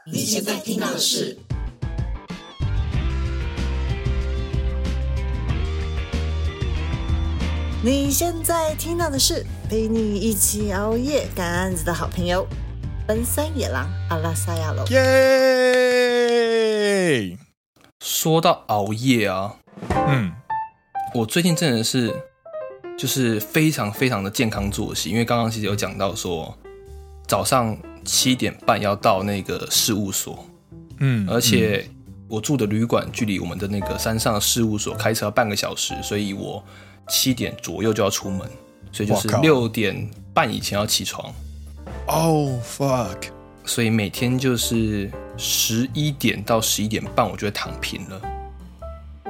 [0.06, 1.36] 你现在听到的是
[7.88, 12.46] 你现在听到的是陪你一起熬夜赶案子的好朋友——
[13.08, 14.86] 奔三野狼阿拉萨亚罗。
[14.88, 14.98] 耶！
[18.04, 19.56] 说到熬夜啊，
[20.06, 20.30] 嗯，
[21.14, 22.14] 我最近真的是
[22.98, 26.54] 就是非常非常的健康作息，因为刚刚其实有讲到说
[27.26, 27.74] 早上
[28.04, 30.44] 七点半要到那个事务所，
[30.98, 31.88] 嗯，而且
[32.28, 36.62] 我住的旅馆距离我们的那个山上事务所开车要半个小时，所以我。
[37.08, 38.40] 七点左右就要出门，
[38.92, 41.32] 所以就是六点半以前要起床。
[42.06, 43.16] Oh fuck！
[43.64, 48.20] 所以每天就是十一点到十一点半，我就会躺平了。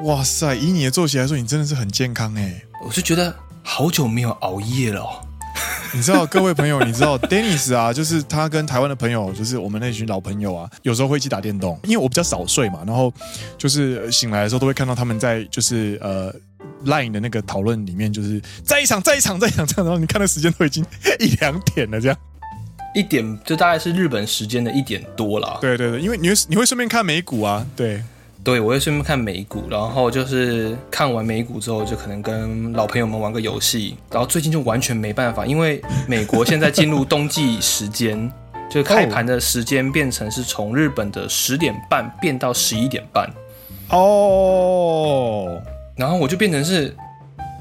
[0.03, 0.55] 哇塞！
[0.55, 2.63] 以你的作息来说，你真的是很健康哎。
[2.85, 5.21] 我是觉得好久没有熬夜了哦。
[5.93, 11.77] 你知道，各位朋友，你知道 Dennis 啊，就是他跟台湾的朋友，就是我们那群老朋友啊，有时候会一起打电动。
[11.83, 13.13] 因为我比较早睡嘛，然后
[13.57, 16.33] 就是醒来的时候都会看到他们在就是呃。
[16.87, 20.85] Line 的那个讨论里面，就是再一场，再一场，再一场这样，然后你看的时间都已经
[21.19, 22.17] 一两点了，这样
[22.95, 25.59] 一点就大概是日本时间的一点多了。
[25.61, 28.03] 对对对，因为你会你会顺便看美股啊，对
[28.43, 38.31] 对，我会顺便看美股，然后就是看完美股之后，就可能跟老朋友们玩个游戏，然后最近就完全没办法，因为美国现在进入冬季时间，
[38.71, 43.29] 就开盘的时间变成是从日本的十点半变到十一点半
[43.91, 45.61] 哦。
[45.98, 46.96] 然后我就变成是，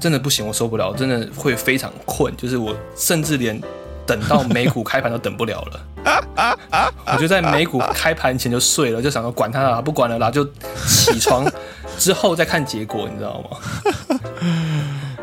[0.01, 3.61] 真的不行，我受不了，真的会非常困，就是我甚至连
[4.05, 5.79] 等到美股开盘都等不了了。
[7.05, 10.43] 我就在美股开盘前就睡了，就想说管他了，不管了啦，就
[10.87, 11.45] 起床
[11.97, 13.57] 之后再看结果，你知道吗？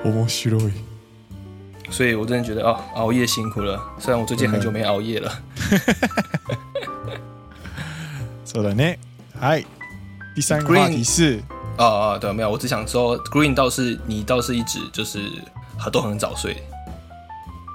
[0.04, 0.72] 面白い。
[1.90, 3.76] 所以我真的觉得哦，熬夜辛苦了。
[3.98, 5.32] 虽然我最近很久没熬夜了。
[8.46, 8.98] そうだね。
[9.38, 9.64] 嗨，
[10.34, 11.40] 第三个话题是。
[11.77, 15.19] 啊啊、哦，对，没有，我只想说，Green 倒是你倒是一直就是
[15.91, 16.63] 都很早睡。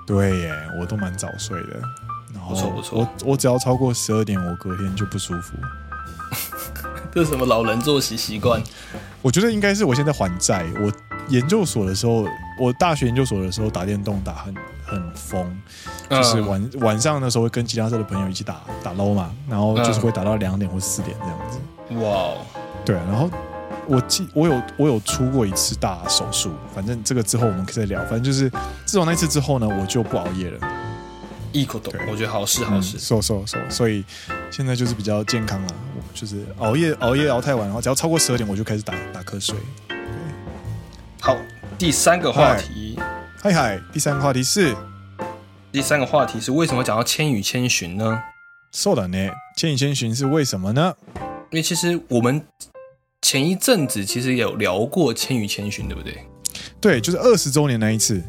[0.06, 1.80] 对耶，我都蛮早睡的。
[2.32, 5.54] 然后不错不错，我我只要超过十二点，我隔天就不舒服。
[7.12, 8.62] 这是什么老人作息习惯？
[9.20, 10.64] 我觉得应该是我现在还债。
[10.80, 10.90] 我
[11.28, 12.24] 研究所的时候，
[12.58, 14.54] 我大学研究所的时候打电动打很
[14.86, 15.60] 很疯，
[16.08, 21.58] 就是晚、嗯、晚上的时候会跟其他社的朋友一起打打 LOL 嘛，然后就是会打到两点或四点这样子。
[22.02, 22.32] 哇，
[22.84, 23.28] 对，然后。
[23.88, 28.01] 我记我有我有出过一次大手术，反正这个之后我们可以再聊。
[28.06, 28.49] 反正就是
[28.84, 30.60] 自从那次之后呢，我就不熬夜了。
[31.51, 32.97] 一口懂，我觉得好事好事。
[32.97, 34.04] 瘦瘦瘦，所以
[34.49, 35.67] 现在就是比较健康了。
[35.95, 39.56] 我就是熬夜熬夜熬太晚，然后只要超过十二点，我就开始打打瞌睡。
[39.88, 39.97] 对，
[41.21, 41.38] 好，
[41.78, 42.99] 第三个话题，
[43.41, 44.75] 嗨嗨，第三个话题是
[45.71, 48.19] 第三个话题是为什么讲到《千与千寻》呢？
[48.73, 50.95] そうだね，《千与千寻》是为什么呢？
[51.51, 52.43] 因为其实我们。
[53.22, 56.18] 前一阵子其实有聊过《千与千寻》，对不对？
[56.80, 58.22] 对，就是二十周年那一次。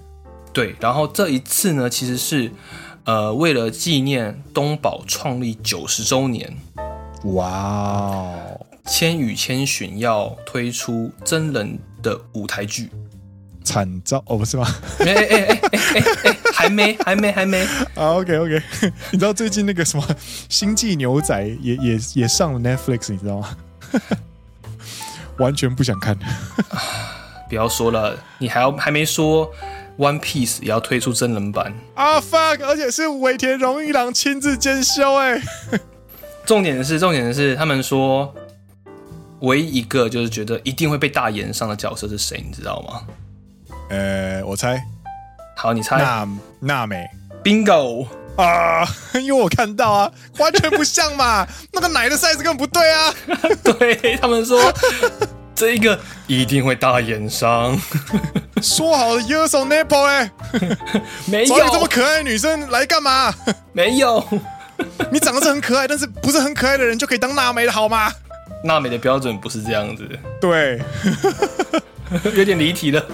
[0.54, 2.52] 对，然后这一次呢，其实是
[3.06, 6.56] 呃为了纪念东宝创立九十周年。
[7.24, 8.66] 哇哦！
[8.92, 12.90] 《千与千寻》要推出真人的舞台剧，
[13.64, 14.68] 惨遭哦，不是吗？
[15.00, 17.62] 哎哎哎哎哎哎，还没，还没，还没
[17.96, 18.62] 啊！OK OK，
[19.12, 20.04] 你知道最近那个什么
[20.50, 23.56] 《星际牛仔》也也也上了 Netflix，你知道吗？
[25.42, 26.18] 完全不想看，
[27.50, 29.52] 不要说了，你还要还没说
[29.98, 35.42] ，One Piece 也要推出真人版啊、oh,！fuck，而且是尾田荣一郎亲自监修哎。
[36.46, 38.34] 重点的是，重点的是，他们说
[39.42, 43.02] 唯一一个就是觉得一定会被大炎上的角色是谁，你知道吗？
[43.90, 44.82] 呃，我猜，
[45.56, 46.28] 好，你猜，娜
[46.60, 47.06] 娜美
[47.44, 53.14] ，Bingo 啊， 因为我看到啊，完全不像嘛， 那个奶的 size 根本不对啊。
[53.64, 54.74] 对他们说。
[55.54, 57.80] 这一个一定会大眼伤，
[58.64, 60.32] 说好的 use on nipple 哎，
[61.28, 63.32] 没有，这么可爱的女生来干嘛？
[63.72, 64.28] 没有，
[65.12, 68.12] 你长得是很可爱，但是不是很可爱的人就可以当娜美的好吗？
[68.64, 70.10] 娜美的标准不是这样子，
[70.42, 70.82] 对，
[72.36, 73.06] 有点离题了。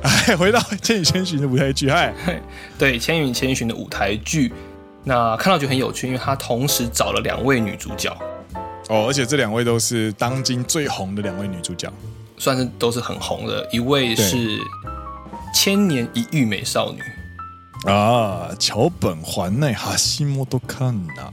[0.28, 2.12] 哎， 回到《千与千寻》的舞台剧，嗨，
[2.78, 4.52] 对，《千与千寻》的舞台剧，
[5.04, 8.10] 那看到就很有趣，因为他同时找了两位女主角。
[8.88, 11.92] 哦，而且这两位都是当今最红的两位女主角，
[12.38, 13.68] 算是都是很红的。
[13.70, 14.58] 一位是
[15.54, 17.00] 千年一遇美少女
[17.90, 21.32] 啊，桥本环奈、哈西莫多看呐。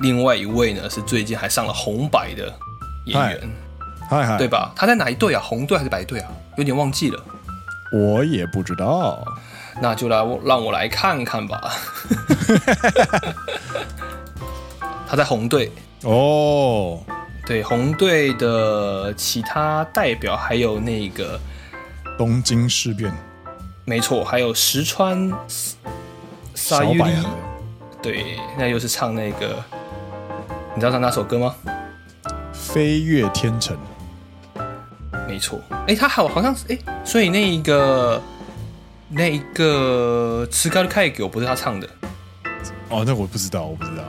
[0.00, 2.52] 另外一位呢是最近还上了红白的
[3.06, 3.50] 演员，
[4.08, 4.72] 嗨嗨，对吧？
[4.74, 5.42] 他在哪一队啊？
[5.44, 6.30] 红队还是白队啊？
[6.56, 7.24] 有点忘记了，
[7.94, 9.24] 我也不知道。
[9.80, 11.72] 那就来让我来看看吧。
[15.08, 15.72] 他在红队。
[16.02, 17.00] 哦，
[17.46, 21.40] 对，红队的其他代表还有那个
[22.18, 23.10] 东京事变，
[23.84, 25.32] 没错，还有石川
[26.54, 27.28] 小百合，
[28.02, 29.64] 对，那又是唱那个，
[30.74, 31.54] 你知道唱哪首歌吗？
[32.52, 33.76] 飞越天城。
[35.26, 38.20] 没错，哎，他好好像是哎，所以那一个
[39.10, 41.88] 那一个《吃咖喱开给我不是他唱的
[42.88, 44.02] 哦，那我不知道，我不知道。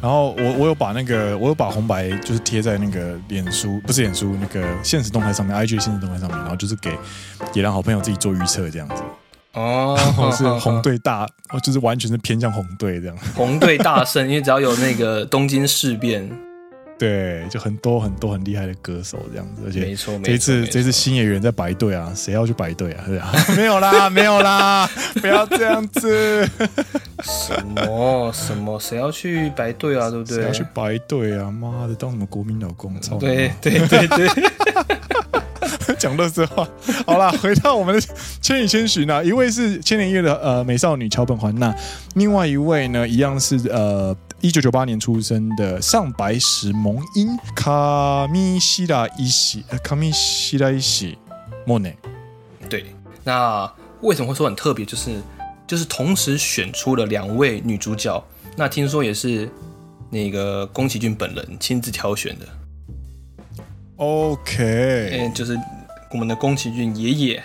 [0.00, 6.96] 然后我我有把那个我有把红白就是贴在那个脸书，不是脸书那个现实动态上面，IG 现实动态上面，然后就是给
[7.52, 9.02] 野狼好朋友自己做预测这样子。
[9.54, 13.16] 哦，然后是红队大，哦，就是完全是偏向红队这样。
[13.34, 16.30] 红队大胜，因为只要有那个东京事变。
[16.98, 23.04] 对，就很多很多很厉害的歌手这样子，而且没错，这一次这一次新演员在排队啊，谁要去排队啊？
[23.06, 24.88] 是啊， 没有啦，没有啦，
[25.20, 26.48] 不要这样子。
[27.22, 28.78] 什么什么？
[28.80, 30.10] 谁要去排队啊？
[30.10, 30.36] 对不对？
[30.38, 31.50] 谁要去排队啊？
[31.50, 33.00] 妈的，当什么国民老公？
[33.00, 33.16] 操！
[33.16, 34.28] 对对对对。
[35.98, 36.68] 讲乐色话，
[37.06, 38.00] 好啦，回到我们的
[38.40, 41.74] 《千与千寻》啊，一位是千年一夜的呃美少女桥本环奈，
[42.14, 51.18] 另外一位呢一样是呃一九九八年出生的上白石萌音卡米西拉伊西卡米西拉伊西
[51.66, 51.96] 莫内。
[52.68, 52.86] 对，
[53.24, 53.70] 那
[54.00, 54.84] 为什么会说很特别？
[54.84, 55.20] 就是
[55.66, 58.22] 就是同时选出了两位女主角，
[58.56, 59.50] 那听说也是
[60.10, 62.46] 那个宫崎骏本人亲自挑选的。
[63.96, 65.58] OK，嗯，就是。
[66.10, 67.44] 我们的宫崎骏爷爷，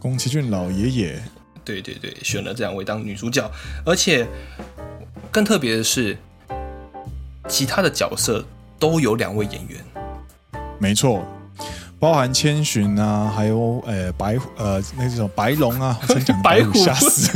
[0.00, 1.22] 宫崎骏老爷爷，
[1.64, 3.48] 对对对，选了这两位当女主角，
[3.86, 4.26] 而且
[5.32, 6.16] 更特别的是，
[7.48, 8.44] 其他的角色
[8.78, 9.80] 都有两位演员，
[10.78, 11.24] 没错。
[11.98, 17.30] 包含千寻啊，还有呃白呃那种白龙啊，我真讲白虎 吓死！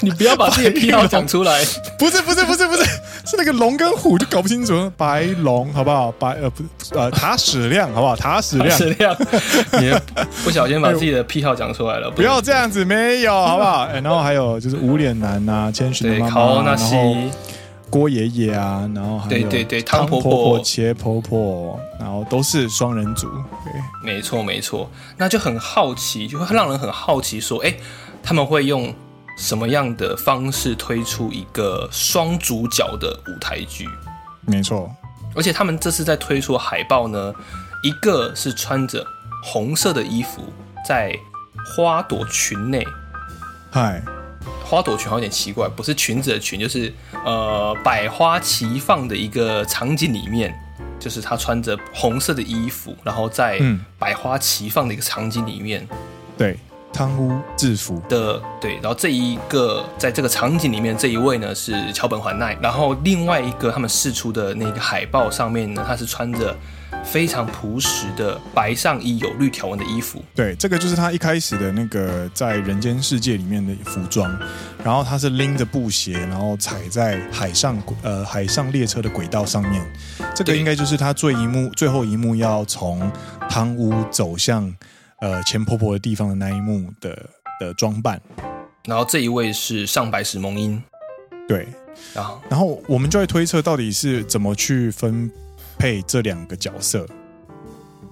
[0.00, 1.64] 你不要把自己的癖好讲出来。
[1.98, 2.84] 不是不是不是不是，
[3.24, 4.90] 是那个龙跟虎就搞不清楚。
[4.96, 6.12] 白龙好不好？
[6.12, 6.62] 白呃不
[6.98, 8.16] 呃塔矢亮好不好？
[8.16, 9.16] 塔矢亮，塔矢亮，
[9.80, 9.94] 你
[10.44, 12.10] 不小心把自己的癖好讲出来了。
[12.14, 13.88] 不要这样子，没有好不好？
[13.92, 17.16] 然后还有就是无脸男啊，千寻的妈妈，然后。
[17.88, 23.28] 郭爷爷啊，然后还有对对对，汤婆婆、切婆婆，然后都是双人组。
[23.64, 27.72] 对，没错没错，那就很好奇，就会让人很好奇，说，哎，
[28.24, 28.92] 他们会用
[29.36, 33.88] 什么样的方式推出一个双主角的舞台剧？
[34.40, 34.90] 没错，
[35.34, 37.34] 而且他们这次在推出海报呢，
[37.82, 39.06] 一个是穿着
[39.42, 40.52] 红色的衣服
[40.86, 41.14] 在
[41.74, 42.86] 花朵裙内，
[43.70, 44.02] 嗨。
[44.64, 46.92] 花朵裙好像有点奇怪，不是裙子的裙，就是
[47.24, 50.52] 呃百花齐放的一个场景里面，
[50.98, 53.60] 就是他穿着红色的衣服，然后在
[53.96, 55.96] 百花齐放的一个场景里面，嗯、
[56.36, 56.58] 对
[56.96, 66.56] 汤屋制服的对，然后这一个在这个场景里面这一位呢是桥本环奈，然后另外一个他们试出的那个海报上面呢，他是穿着。
[67.04, 70.20] 非常朴实的白上衣，有绿条纹的衣服。
[70.34, 74.36] 对，这个就是他一开始的那个在人间世界里面的服装。
[74.82, 79.86] 然后他是拎着布鞋，然后踩在海上呃海上列车的轨道上面。
[80.34, 83.08] 这个应该就是他最一幕最后一幕要从
[83.48, 84.74] 汤屋走向
[85.20, 87.28] 呃钱婆婆的地方的那一幕的
[87.60, 88.20] 的装扮。
[88.84, 90.82] 然后这一位是上白石萌音。
[91.48, 91.66] 对，
[92.14, 95.30] 然后然后我们就会推测到底是怎么去分。
[95.78, 97.06] 配这两个角色，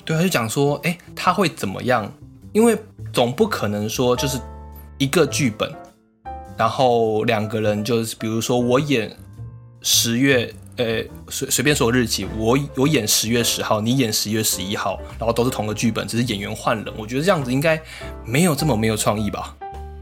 [0.04, 2.12] 对，他就讲说，哎，他会怎么样？
[2.52, 2.76] 因为
[3.10, 4.38] 总不可能说就是
[4.98, 5.74] 一个剧本，
[6.58, 9.16] 然后两个人就是，比如说我演
[9.80, 16.92] 十月，呃，随随便说个日期，我我演十月十号，你演十月十一号，然后都是同个剧本，只是演员换人。
[16.96, 17.80] 我觉得这样子应该
[18.24, 19.56] 没有这么没有创意吧？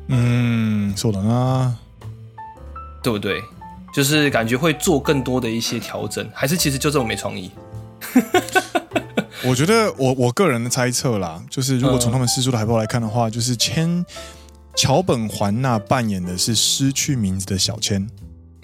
[0.08, 1.76] 嗯，说的啊，
[3.02, 3.42] 对不对？
[3.92, 7.50] 就是感觉会做更多的一些调整，还是其实就这么没创意？
[9.44, 14.04] 我觉得我我个人的猜测啦，就是如果从他们释出的海报来看的话，嗯、就是千
[14.74, 18.08] 桥本环奈扮演的是失去名字的小千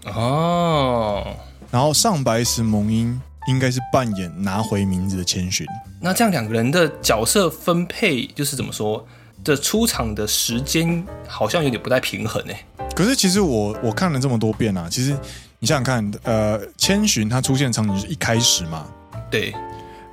[0.04, 1.26] 哦，
[1.70, 5.66] 然后上白石萌音应该是扮演拿回名字的千寻。
[6.00, 9.06] 那这样两个人的角色分配，就是怎么说
[9.44, 12.54] 的出场的时间好像有点不太平衡呢？
[12.94, 15.16] 可是其实我我看了这么多遍啊，其实
[15.58, 18.86] 你想想看，呃，千寻他出现的场景是一开始嘛，
[19.30, 19.54] 对，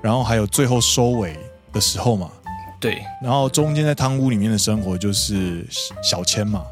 [0.02, 1.38] 然后还有最后收尾
[1.72, 2.30] 的时候嘛，
[2.80, 5.66] 对，然后中间在汤屋里面的生活就是
[6.04, 6.64] 小千嘛，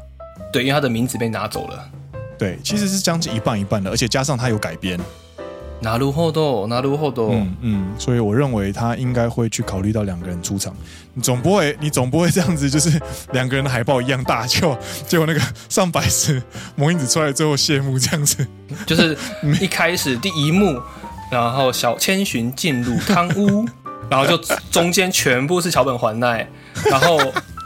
[0.52, 1.90] 对，因为他的名字被拿走了，
[2.37, 4.99] 对，其实是将近一半一半的，而且加上他有改编。
[5.81, 7.31] なるほど，なるほど。
[7.31, 10.75] 嗯嗯，所以我认为他应该会去考虑到两个人出场。
[11.13, 12.99] 你总不会，你总不会这样子，就是
[13.31, 14.77] 两个人的海报一样大，就
[15.07, 15.39] 结果那个
[15.69, 16.43] 上白石
[16.75, 18.45] 萌音子出来最后谢幕这样子。
[18.85, 19.17] 就是
[19.61, 20.81] 一开始第一幕，
[21.31, 23.65] 然后小千寻进入汤屋，
[24.09, 24.37] 然后就
[24.69, 26.45] 中间全部是桥本环奈，
[26.91, 27.17] 然后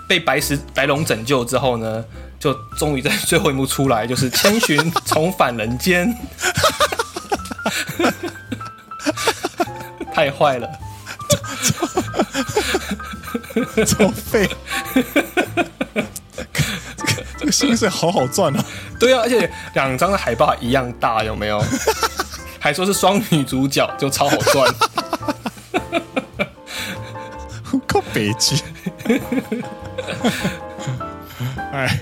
[0.08, 2.06] 被白石白龙拯救之后呢，
[2.39, 6.15] 就终于在最后一幕出来，就是千寻重返人间，
[10.15, 10.69] 太坏了，
[13.85, 14.49] 超废，
[17.39, 18.65] 这个薪水好好赚啊！
[18.99, 21.65] 对啊，而且两张的海报一样大，有没有？
[22.61, 24.75] 还说是双女主角，就超好赚。
[27.87, 28.63] 靠北极，
[31.73, 32.01] 哎，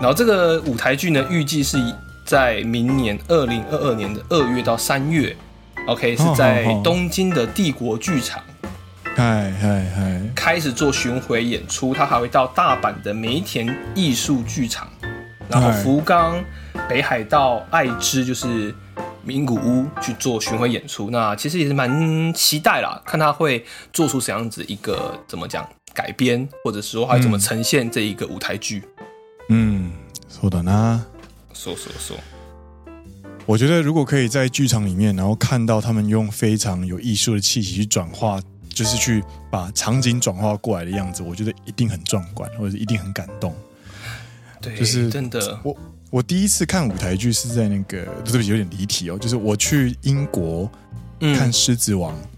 [0.00, 1.76] 然后这个舞台剧呢，预计是
[2.24, 5.36] 在明年二零二二年的二月到三月
[5.86, 8.40] ，OK，是在东京的帝国剧场，
[9.16, 14.88] 嗨嗨嗨，开始做巡回演出，他还会到大阪的梅田艺术剧场，
[15.48, 16.42] 然后福冈、
[16.88, 18.74] 北海道爱知就是。
[19.24, 28.82] 名古屋去做巡回演出，那其实也是蛮期待啦，看他会做出什么样子一个怎么讲改编，或者说还怎么呈现这一个舞台剧。
[28.96, 29.04] 嗯，
[30.28, 31.06] 说的呢，
[31.52, 32.16] 说说说，
[33.46, 43.54] 我觉得如果可以在剧场里面，然后看到他们用非常有艺术的气息去转化，就是去把场景转化过来的样子，我觉得一定很壮观，或者是一定很感动。
[44.60, 45.76] 对，就是真的我。
[46.10, 49.18] 我第一次看舞台剧是在那个，对不起，有点离题哦。
[49.18, 50.66] 就是我去英国
[51.20, 52.28] 看《狮子王》嗯、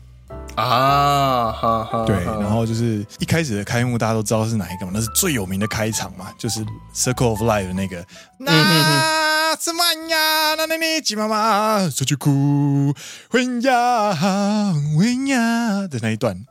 [0.57, 4.93] 啊，哈哈，对，然后就是一开始的开幕，大家都知道是哪一个嘛？
[4.95, 8.05] 那是最有名的开场嘛，就是 Circle of Life 的那个。
[8.39, 10.55] 那什么呀？
[10.57, 12.95] 那那那吉妈妈出去哭，
[13.31, 16.45] 昏呀昏呀的那一段。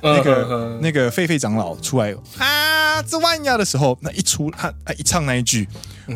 [0.00, 5.68] 那个那个狒狒长老出来啊，这万呀的时候，那一出他他一唱那一句，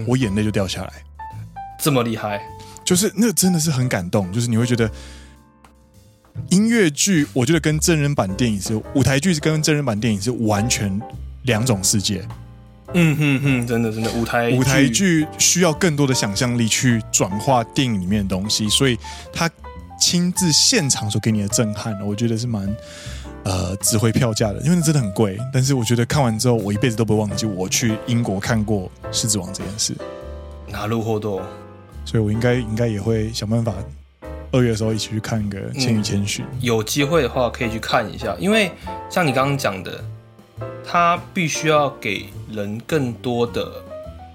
[0.06, 0.92] 我眼泪就掉下来，
[1.80, 2.40] 这么厉害，
[2.84, 4.88] 就是那真的是很感动，就是你会觉得
[6.49, 11.01] 音乐剧，我觉得跟真人版电影是舞台剧，是跟真人版电影是完全
[11.43, 12.25] 两种世界。
[12.93, 18.97] 嗯哼哼，真的真的，舞台舞台剧需要更多的想象力去转化电影里面的东西，所以
[19.33, 19.49] 他
[19.99, 22.75] 亲自现场所给你的震撼，我觉得是蛮。
[23.43, 25.37] 呃，值回票价的，因为那真的很贵。
[25.53, 29.95] 但是我觉得看完之后，我一辈子都不会忘记我去英国看过《狮子王》这件事。
[30.69, 31.41] なるほど，
[32.03, 33.73] 所以我应该应该也会想办法，
[34.52, 36.44] 二月的时候一起去看个《千与千寻》。
[36.60, 38.70] 有机会的话可以去看一下，因为
[39.10, 40.04] 像你刚刚讲的，
[40.86, 43.72] 他必须要给人更多的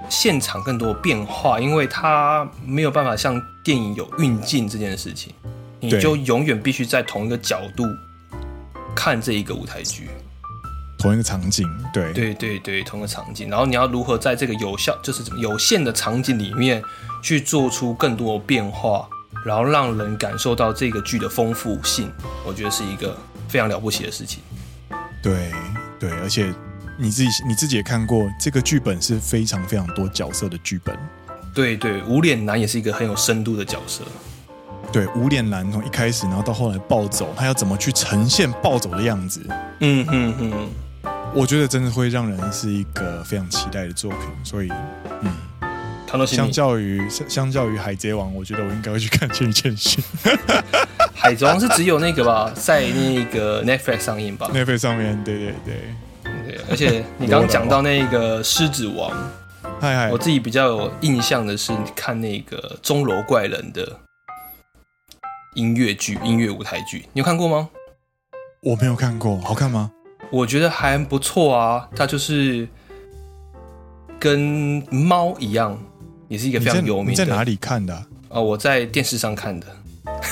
[0.10, 5.32] 现场、更多的变化，因为他没有办法像电影有运镜这件事情，
[5.80, 7.86] 你就永远必须在同一个角度。
[8.96, 10.10] 看这一个舞台剧，
[10.98, 11.64] 同一个场景，
[11.94, 13.48] 对对对对，同一个场景。
[13.48, 16.82] 然后你要如何在这个有效，就是有限的场景里面
[17.22, 19.08] 去做出更多的变化，
[19.48, 22.12] 然后让人感受到这个剧的丰富性，
[22.46, 23.18] 我觉得是一个
[23.48, 24.44] 非常了不起的事情。
[25.24, 25.54] 对
[25.98, 26.54] 对，而且
[26.98, 30.98] 你自己你自己也看过，这个剧本是非常非常多角色的剧本。
[31.54, 34.04] 对对，无脸男也是一个很有深度的角色。
[34.92, 39.42] 对，无脸男从一开始，然后到后来暴走，他要怎么去呈现暴走的样子？
[39.80, 40.70] 嗯哼哼，
[41.34, 44.20] 我觉得真的会让人是一个非常期待的作品。
[44.44, 44.70] 所以，
[45.22, 45.32] 嗯，
[46.26, 50.04] 相较于相相较于海贼王，我觉得我应该会去看《千与千寻》。
[51.14, 55.76] 海贼王是只有那个吧，在那个 Netflix 上映吧？Netflix 上面，对对对
[56.46, 56.62] 对。
[56.70, 59.12] 而且你刚刚讲到那个狮子王，
[59.80, 64.00] 嗨嗨，我自己比较有印象的是你看那个钟楼怪人的。
[65.56, 67.68] 音乐剧、音乐舞台剧，你有看过吗？
[68.62, 69.92] 我没有看过，好看吗？
[70.30, 71.90] 我觉得还不错啊。
[71.96, 72.68] 它就是
[74.20, 75.76] 跟猫一样，
[76.28, 77.12] 也是一个非常有名的。
[77.12, 77.94] 你在，你在哪里看的？
[77.94, 78.08] 啊？
[78.30, 79.68] 哦，我在电视上看的。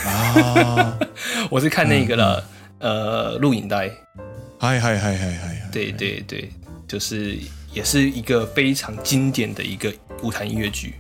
[0.06, 0.98] 啊，
[1.50, 2.43] 我是看那个了，
[2.80, 3.89] 嗯、呃，录影带。
[4.58, 5.70] 嗨嗨嗨嗨嗨！
[5.72, 6.50] 对对对，
[6.88, 7.38] 就是
[7.74, 9.93] 也是一个非常经典的一个
[10.24, 10.96] 舞台音乐剧。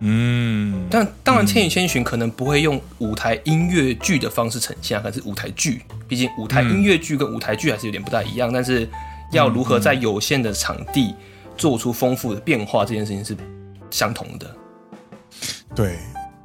[0.00, 8.52] 嗯，但当然，《千与千寻》可能不会用舞台音乐剧的方式呈现，可是舞台剧，毕竟舞台音乐剧跟舞台剧还是有点不太一样。
[8.52, 8.86] 但是，
[9.32, 11.14] 要如何在有限的场地
[11.56, 13.34] 做出丰富的变化，这件事情是
[13.93, 14.55] 相同的。
[15.75, 15.97] 对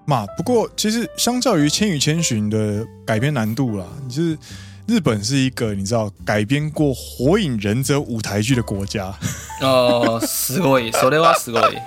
[0.06, 0.26] 嘛？
[0.36, 4.38] 不过，其实相较于《千与千寻》的改编难度啦，就是。
[4.86, 9.14] 日本是一个你知道改编过《火影忍者》舞台剧的国家
[9.62, 11.78] 哦，すごい，それはすごい。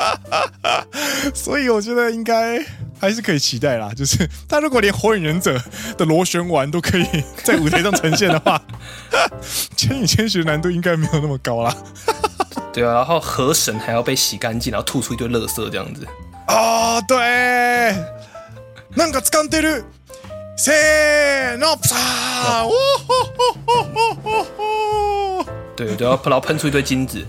[1.36, 2.58] 所以我觉得应该
[3.00, 3.94] 还是可以期待啦。
[3.96, 5.56] 就是他如果连《火影忍者》
[5.96, 7.06] 的螺旋丸都可以
[7.44, 8.60] 在舞台上呈现的话，《
[9.76, 11.78] 千与千寻》难度应该没有那么高啦。
[12.73, 16.07] 对啊，然后河神还要被洗干净，然后吐出一堆垃圾这样子。
[16.47, 17.95] 啊、哦， 对，
[18.97, 19.85] なんか掴んでる。
[20.57, 21.97] せーの、さ、
[22.65, 22.73] 哦、
[25.75, 27.25] 对，都要然后喷出一堆金子。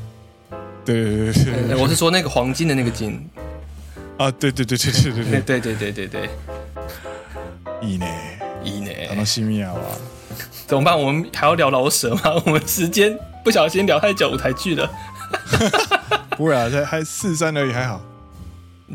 [0.85, 3.29] 对对对对，我是说那个黄金的那个金。
[4.17, 6.29] 啊，对对对对对对对对对对对对。
[7.81, 8.39] いいね。
[8.63, 9.09] いいね。
[9.09, 9.79] 楽しみやわ。
[10.67, 10.97] 怎么办？
[10.97, 12.21] 我们还要聊老舍吗？
[12.45, 14.89] 我们时间不小心聊太久舞台剧了。
[16.37, 18.01] 不会啊，才还四三而已，还好。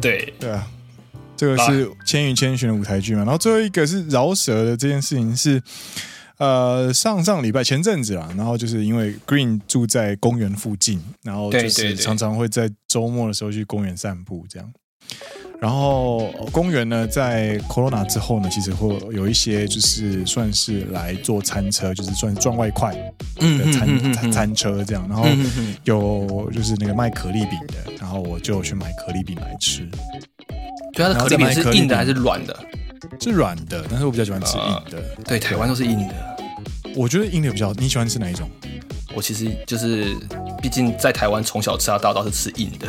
[0.00, 0.66] 对对啊，
[1.36, 3.20] 这个是《千与千寻》的舞台剧嘛。
[3.24, 5.62] 然后最后一个是饶舌的这件事情是，
[6.38, 14.72] 呃，上上礼拜前阵子啦，然后就是因为 Green 住在公园附近，然后就是常常会在周末的时候去公园散步这样。
[15.60, 22.94] 然后公园呢，在 Corona 之后呢，其实会有一些就是算是来做餐车，就是算赚外快
[23.36, 25.04] 的餐餐餐车这样。
[25.08, 25.26] 然后
[25.84, 29.88] 有就是那个卖可丽饼的，然后我就去买可丽饼来吃。
[30.92, 32.56] 对，它的可丽饼是硬的还是软的？
[33.20, 34.98] 是软的，但是我比较喜欢吃硬的。
[35.16, 36.14] 呃、对，台湾都是硬的。
[36.94, 38.48] 我觉得硬的比较，你喜欢吃哪一种？
[39.14, 40.14] 我其实就是，
[40.62, 42.86] 毕竟在台湾从小吃到大，都是吃硬的。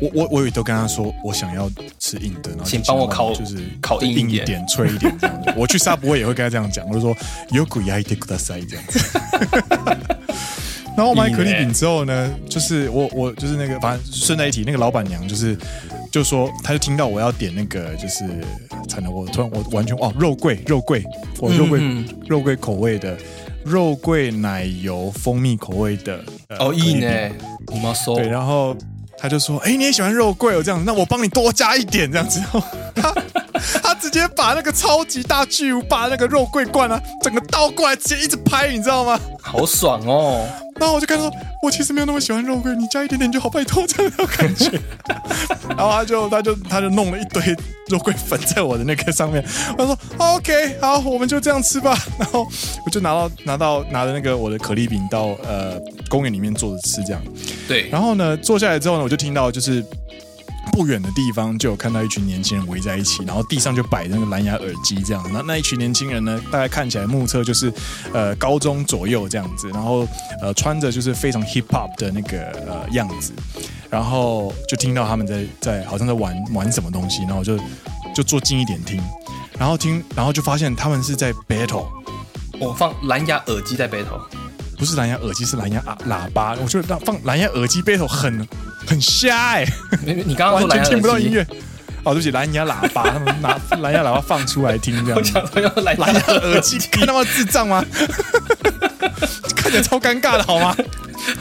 [0.00, 5.54] 我我我也都跟他说，我想要吃硬的，然后请帮我烤，就是烤硬硬一点、脆一点这样子。
[5.56, 7.14] 我去沙博也会跟他这样讲，我就说
[7.50, 8.98] よく焼いてください这样子。
[10.96, 15.56] 然后我买可丽饼之后呢，就是我我就是那个，反正顺带一提，那个老板娘就是
[16.10, 18.24] 就说，他就听到我要点那个，就是
[18.88, 21.02] 惨了，我突然我完全哦，肉桂肉桂，
[21.38, 23.16] 我肉桂嗯嗯肉桂口味的
[23.64, 26.22] 肉桂奶油蜂蜜口味的
[26.58, 27.30] 哦，硬呢，
[27.68, 28.76] 我妈说对，然后。
[29.17, 32.41] 他就说：“哎、你也喜欢肉桂哦，这样，那我帮你多加一点，这样子。”
[32.95, 33.13] 他
[33.81, 39.19] 他直接把那个超级大巨无霸那个肉桂罐啊，整个倒过来，直接一直拍，你知道吗？
[39.41, 40.45] 好爽哦！
[40.79, 44.69] 然后我就跟他说：“我其实没有那么喜欢肉桂，你加一点点就好，拜托这样的感觉。
[45.69, 47.41] ”然后他就他就他就弄了一堆
[47.87, 49.43] 肉桂粉在我的那个上面。
[49.77, 51.97] 我说：“OK，好，我们就这样吃吧。
[52.19, 52.45] ”然后
[52.85, 57.21] 我就拿到拿到拿着那个我的可丽饼到呃公园里面坐着吃，这样。
[57.67, 57.89] 对。
[57.89, 59.83] 然后呢，坐下来之后呢，我就听到就是。
[60.71, 65.23] 不远的地方就有看到一群年轻人围在一起，然后地上就摆那个蓝牙耳机这样。
[65.31, 67.71] 那那一群年轻人呢，大概看起来目测就是
[68.13, 70.07] 呃高中左右这样子，然后
[70.41, 73.31] 呃穿着就是非常 hip hop 的那个呃样子，
[73.89, 77.57] 然后就听到他们在在好像在玩玩什么东西，然后就
[78.13, 79.01] 就坐近一点听，
[79.57, 81.87] 然后听然后就发现他们是在 battle。
[82.59, 84.21] 我放蓝牙耳机在 battle，
[84.77, 86.55] 不是蓝牙耳机，是蓝牙喇叭。
[86.61, 88.47] 我觉得放蓝牙耳机 battle 很。
[88.87, 90.23] 很瞎哎、欸！
[90.25, 91.45] 你刚刚完全听不到音乐
[92.03, 95.19] 哦，对不起，蓝牙喇叭， 他们拿蓝牙喇叭放出来听这样。
[95.19, 97.83] 我想说要蓝牙耳机， 看那么智障吗？
[99.55, 100.75] 看起来超尴尬的好吗？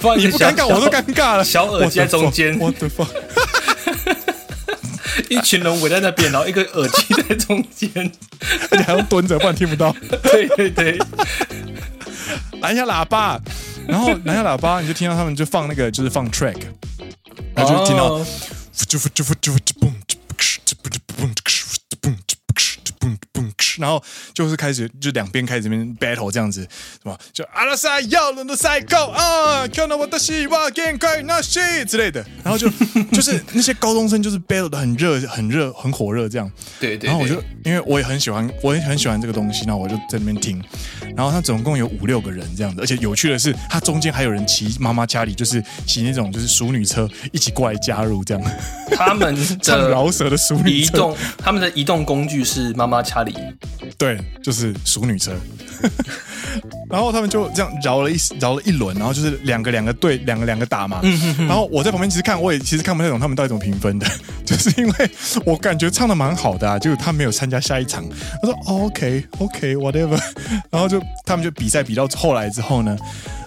[0.00, 1.44] 不你不尴尬，我都尴尬了。
[1.44, 3.06] 小耳机在中间，我的妈！
[5.28, 8.10] 一群人围在那边，然后一个耳机在中间，
[8.70, 9.94] 而且还要蹲着，不然听不到。
[10.22, 10.98] 对对对，
[12.60, 13.38] 蓝牙喇叭，
[13.86, 16.56] 然后蓝牙喇叭，你就听到他们就放那个，就是放 track。
[17.54, 18.18] 然后就听到，
[23.78, 24.02] 然后
[24.32, 32.68] 就是开始就两边开始这边 battle 这样子，什么就阿拉萨要人的赛狗啊，看到我的希望，给快那些之类的，然后就
[33.12, 36.50] 就是那些高中生就是 battle 的很热，很热，很火热这样。
[36.80, 37.08] 对对。
[37.08, 40.62] 然后我就因为我也很喜欢，我也很喜欢这个东西，然后我就在那边听。
[41.16, 48.52] 然后他总共有五六个人这样子，而且有趣的是，他中间还有人骑妈妈家里，就是骑那种就是淑女车一起过来加入这样。
[48.96, 53.34] 他们的饶舌的淑女车移动，他们的移动工具是妈妈家里。
[53.96, 55.32] 对，就是熟女车。
[56.88, 61.00] 然后他们就这样绕了一绕了一轮，然后就是两个两个对，两个两个打嘛。
[61.38, 64.06] 然后我在旁边其实看，我也其实看不太懂他们到底怎么评分的，
[64.46, 65.10] 就是因为
[65.44, 68.04] 我感觉唱的蛮好的啊，就是他没有参加下一场。
[68.42, 70.20] 他说、哦、OK OK whatever，
[70.70, 72.96] 然后就他们就比赛比到后来之后呢。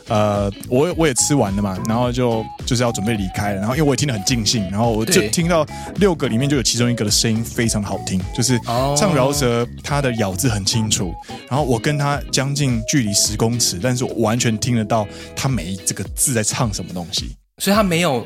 [0.08, 5.66] 呃，我我也吃完了嘛，然后就就是要准备离开了，然后因为我也听得很尽兴，然后我就听到
[5.98, 8.58] 六个里面就有其中一个的声音非常好听，就是
[8.96, 11.14] 唱饶舌，他的咬字很清楚，
[11.50, 15.06] 然后我跟他将近距离十公尺，但是我完全听得到
[15.36, 18.26] 他每一这个字在唱什么东西，所以他没有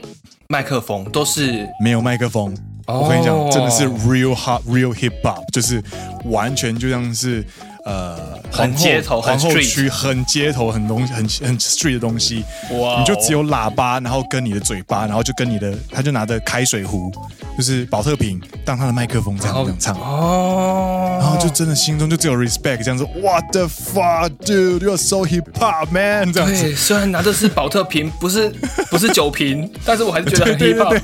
[0.49, 2.55] 麦克风，都是没有麦克风，
[2.85, 5.81] 我跟你讲，真的是 real hot real hip hop，就是
[6.25, 7.43] 完全就像是。
[7.83, 12.45] 呃，很街头，皇后区很街头，很东西，很很 street 的东西。
[12.73, 12.99] 哇！
[12.99, 17.11] 你就只有喇叭，然后跟你的嘴巴，然后就跟你的，他就拿着开水壶，
[17.57, 19.95] 就是保特瓶当他的麦克风这样这样唱。
[19.95, 21.17] 哦。
[21.19, 23.03] 然后就真的心中就只有 respect 这样子。
[23.15, 24.81] What the fuck, dude?
[24.81, 26.31] You are so hip hop, man！
[26.31, 26.61] 这样子。
[26.61, 28.49] 对，虽然拿的是保特瓶，不是
[28.91, 31.01] 不是酒瓶，但是我还是觉得很 hip hop。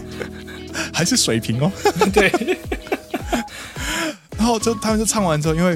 [0.93, 1.71] 还是水瓶哦。
[2.13, 2.31] 对。
[4.37, 5.75] 然后就他们就唱完之后，因为。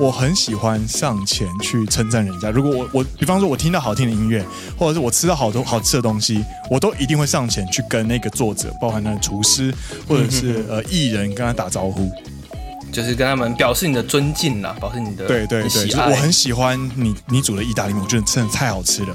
[0.00, 2.50] 我很喜欢上前去称赞人家。
[2.50, 4.42] 如果我我比方说我听到好听的音乐，
[4.78, 9.74] 或者是我吃到好多好吃的东西，我都一定会上前去跟那个作者，包含那个厨师
[10.08, 12.10] 或者是呃艺人，跟他打招呼，
[12.90, 19.14] 就是跟他们表示你的尊敬啦，表示你的对对对，就是我很喜欢你你煮的意大利面，我觉得真的太好吃了。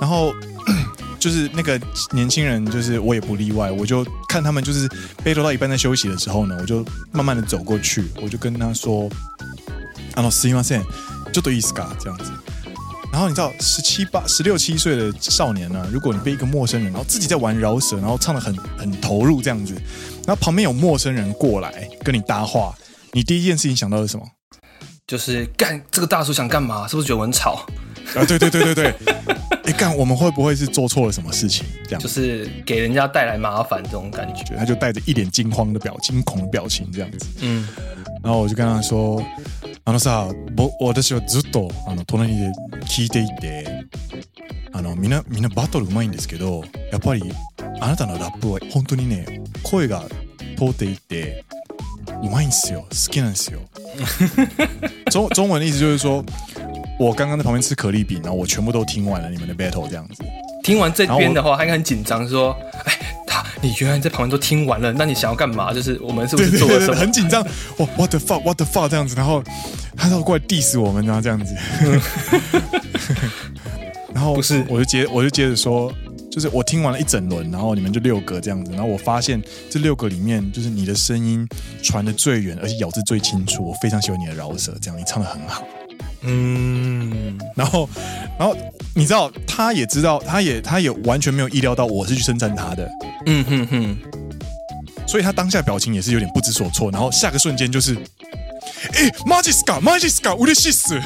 [0.00, 0.32] 然后。
[1.18, 1.80] 就是那个
[2.10, 3.70] 年轻人，就是我也不例外。
[3.70, 4.88] 我就看他们就是
[5.22, 9.08] 背头到一半在休息的时候呢，我就慢慢的走过去，我就跟他说
[10.14, 10.82] ：“按照 c 吗线
[11.32, 12.30] 就对意思嘎这样子
[13.12, 19.74] 然后你知道十七八十六七岁的少年呢如果你被一个陌生人然后自己在玩饶舌然后唱的很很投入这样子
[20.26, 22.74] 然后旁边有陌生人过来跟你搭话
[23.12, 24.26] 你第一件事情想到是什么
[25.06, 27.66] 就是干这个大叔想干嘛是不是觉得我很吵
[28.14, 28.94] 啊对对对对对
[29.66, 37.68] 一干我们会不会是做错了什么事情这样就是给人家带来麻烦这种感觉他就带着一脸惊慌的表惊恐的表情这样子嗯
[38.22, 39.22] 然后我就跟他说
[39.84, 40.28] ：“あのさ、
[40.80, 42.52] 私はずっとあの隣で
[42.86, 43.86] 闻いていて、
[44.72, 47.22] あのみんなみんなバトルうまいんですけど、やっぱり
[47.80, 50.02] あなたのラップは本当にね声が
[50.56, 51.44] 通っていて
[52.22, 53.60] うまいんですよ，好きなんですよ。
[55.10, 56.24] ”中中文的意思就是说。
[56.98, 60.22] 我刚刚在旁边吃可丽饼，然后我全部都听完了你们的 battle 这样子。
[60.62, 63.11] 听完这边的话，他应该很紧张，说：“哎，
[63.42, 65.72] 他你原来在旁边都听完了，那你想要干嘛？
[65.72, 67.44] 就是我们是不是做了什么？”对对对对，很紧张，
[67.76, 69.42] 我 what the fuck what the fuck 这样子，然后
[69.96, 71.54] 他都过来 diss 我们，然后这样子。
[74.14, 75.92] 然后不是，我就接我就接着说，
[76.30, 81.48] 就是我听完了一整轮，然后你们就六个这样子，然后我发现这六个里面，就是你的声音
[81.82, 85.64] 传的最远，而且咬字最清楚，我非常喜欢你的饶舌，这样你唱的很好。
[86.21, 87.89] 嗯，然后，
[88.37, 88.55] 然后
[88.93, 92.89] 你知道，他也知道，他也，他也完全没有意料到我是去称赞他的，
[93.27, 93.97] 嗯哼哼，
[95.07, 97.95] 所以他当下表情也是有点不知所措，然后下个瞬间就是，
[98.93, 100.99] 哎，マジっすか，マジっすか，嬉しいっす，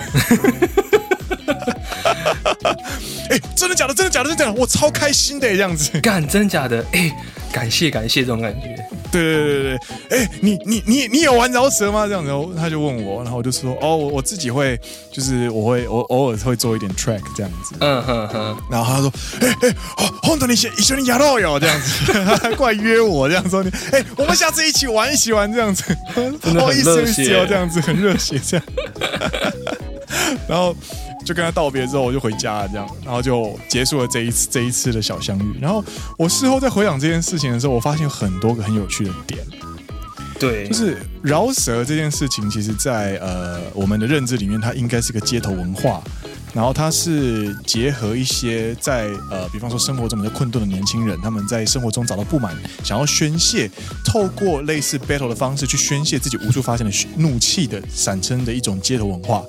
[3.30, 3.93] 哎，真的假的？
[3.93, 4.30] 真的假的？
[4.30, 4.53] 真的假的？
[4.53, 6.84] 我超开心的这样子，干，真的假的？
[6.93, 7.11] 哎，
[7.51, 8.76] 感谢感谢这种感觉。
[9.15, 9.78] 对对对
[10.09, 12.07] 对，哎，你你你你有玩饶舌吗？
[12.07, 14.80] 这样子，他就问我，然后我就说，哦，我我自己会，
[15.11, 17.76] 就是我会我偶尔会做一点 track 这样子。
[17.80, 18.57] 嗯哼哼。
[18.69, 19.11] 然后他说，
[19.41, 19.76] 哎哎，
[20.24, 25.84] 红豆你先一绪にやろうよ这样子，他还过 来约我这样说，你，哎，我们下次一起玩一起玩这样子，
[26.15, 28.65] 哦，意思意思哦，这样子很热血这样。
[30.47, 30.76] 然后。
[31.27, 35.59] 就跟他道别之后，我就回家了，这样，然后就结束了这一次这一次的小相遇。
[35.61, 35.85] 然后
[36.16, 39.45] 我事后在回想这件事情的时候，我发现很多个很有趣的点。
[40.39, 46.01] 对，就是饶舌这件事情，其实在呃我们的认知里面，它应该是个街头文化。
[46.55, 53.70] 然后它是结合一些在呃，比方说生活中比较困顿的年轻人，他们在生活中找到不满，想要宣泄，
[54.07, 59.43] 透过类似 battle 的方式去宣泄自己无处发泄的怒气的，产生的一种街头文化。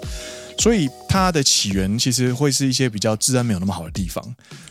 [0.58, 4.24] 所以它的起源其实会是一些比较治安没有那么好的地方，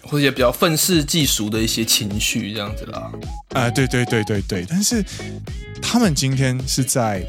[0.03, 3.11] 或者也比较愤世嫉俗的一些情绪这样子啦。
[3.51, 4.67] 啊、呃，对对对对对。
[4.69, 5.05] 但是
[5.81, 7.25] 他们今天是在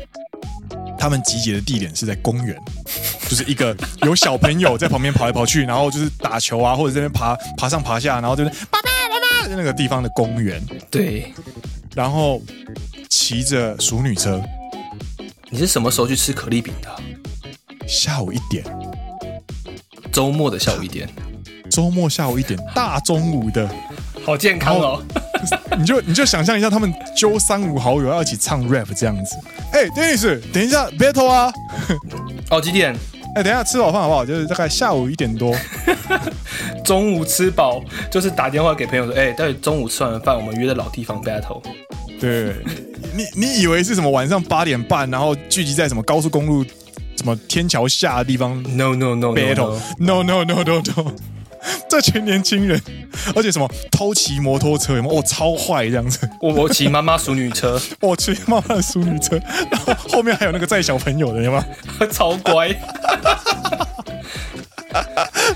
[0.98, 2.58] 他们集结的地点是在公园，
[3.30, 10.62] 就是一个有小朋友在旁边跑来跑去，然后就是打球啊，或者在那边爬爬上爬下，然后就是爸爸爸爸那个地方的公园。
[10.90, 11.32] 对，
[11.96, 12.42] 然后
[13.08, 14.42] 骑着熟女车。
[15.50, 16.97] 你是什么时候去吃可丽饼的？
[17.88, 18.66] 下午一点，
[20.12, 21.08] 周末的下午一点，
[21.70, 23.68] 周末下午一点，大中午的，
[24.26, 25.02] 好健康哦！
[25.80, 29.38] 你就你就想象一下，他们揪三五好友要一起唱 rap 这样子。
[29.72, 31.54] 哎，Dennis，等一下，battle 啊！
[32.52, 32.94] 哦，几点？
[33.36, 34.26] 哎，等一下吃饱饭好不好？
[34.26, 35.56] 就是大概下午一点多。
[36.84, 37.82] 中午吃饱，
[38.12, 41.62] 就是打电话给朋友说，哎，待会中午吃完饭，我们约在老地方 battle。
[42.20, 42.54] 对，
[43.16, 46.66] 你你以为是什么晚上八点半，然后聚集在什么高速公路？
[47.18, 51.12] 什么天桥下的地方？No no no battle no no no no no，
[51.90, 52.80] 这群年轻人，
[53.36, 55.20] 而且什么偷骑摩托车，有没有？
[55.20, 56.30] 哦，超坏这样子。
[56.42, 59.40] 我我骑妈妈淑女车，我骑妈妈的淑 女车，
[59.72, 61.66] 然后后面还有那个载小朋友的，有吗？
[62.12, 62.70] 超乖。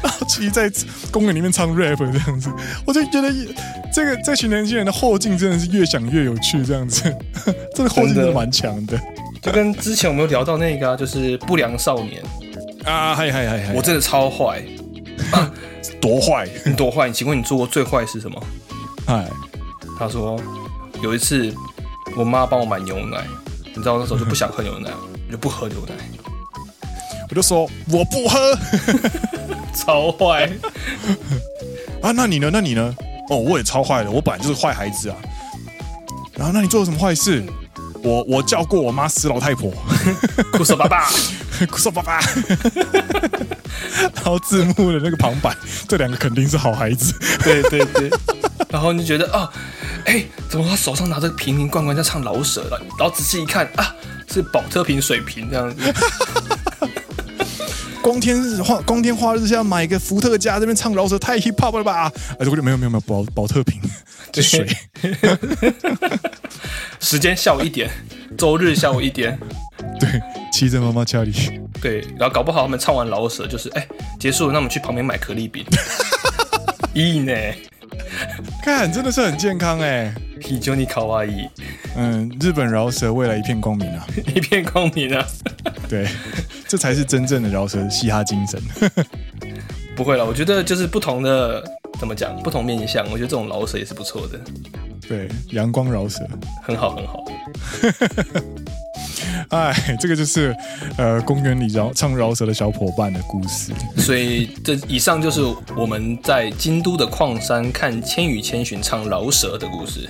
[0.02, 0.72] 然后骑在
[1.10, 2.50] 公园里面唱 rap 这样子，
[2.86, 3.34] 我就觉得
[3.94, 7.16] 这个这群年轻人的后劲真的是越想越有趣，这样子，
[7.76, 9.00] 这个后劲真的蛮强的。
[9.42, 12.22] 就跟之前我们有聊到那个、啊，就是不良少年
[12.86, 14.62] 啊，嗨嗨嗨嗨，我真的超坏，
[16.00, 17.10] 多坏，你多坏？
[17.12, 18.44] 请问你做过最坏是什么？
[19.08, 19.28] 哎，
[19.98, 20.40] 他说
[21.02, 21.52] 有一次
[22.16, 23.26] 我妈帮我买牛奶，
[23.66, 24.92] 你知道那时候就不想喝牛奶，
[25.28, 25.94] 我就不喝牛奶，
[27.30, 28.58] 我就说我不喝，
[29.74, 30.48] 超坏
[32.02, 32.12] 啊！
[32.12, 32.50] 那你呢？
[32.54, 32.96] 那你呢？
[33.30, 35.16] 哦，我也超坏的，我本来就是坏孩子啊。
[36.36, 37.44] 然后，那你做了什么坏事？
[38.04, 39.72] 我我叫过我妈死老太婆，
[40.54, 41.10] 哭死爸爸。
[41.70, 42.20] 哭说爸爸，
[44.16, 45.56] 然后字幕的那个旁白，
[45.88, 47.14] 这两个肯定是好孩子。
[47.44, 48.10] 对对对，
[48.68, 49.48] 然后你就觉得啊，
[50.06, 52.82] 哎、欸，怎么他手上拿着瓶瓶罐罐在唱老舍了？
[52.98, 53.96] 然后仔细一看啊，
[54.28, 55.94] 是宝特瓶水瓶这样子。
[58.02, 62.12] 光天日化，光天化日下买一个伏特加，这边唱饶舌太 hip hop 了吧？
[62.40, 63.80] 哎，这没有没有没有宝宝特瓶，
[64.32, 64.68] 这水。
[67.02, 67.90] 时间下午一点，
[68.38, 69.38] 周日下午一点。
[70.00, 70.22] 对，
[70.54, 71.34] 骑着妈妈家里。
[71.82, 73.86] 对，然后搞不好他们唱完饶舌就是哎
[74.20, 75.66] 结束了，那我们去旁边买可丽饼。
[76.94, 77.34] 咦呢？
[78.64, 80.14] 看，真的是很健康哎。
[80.42, 81.50] 非常に可爱い。
[81.96, 84.06] 嗯，日本饶舌未来一片光明啊！
[84.36, 85.26] 一片光明啊！
[85.88, 86.08] 对，
[86.68, 88.62] 这才是真正的饶舌嘻哈精神。
[89.96, 91.64] 不会了，我觉得就是不同的
[92.00, 94.40] 怎么讲，不同面向，我觉得这种饶舌也是不错的。
[95.08, 96.28] 对，阳光饶舌，
[96.64, 97.26] 很好很好。
[99.50, 100.56] 哎，这个就是
[100.98, 103.74] 呃，公园里饶唱饶舌的小伙伴的故事。
[103.98, 105.42] 所以这以上就是
[105.76, 110.10] 我们在京都的矿山看《千与千寻》唱饶舌的故事。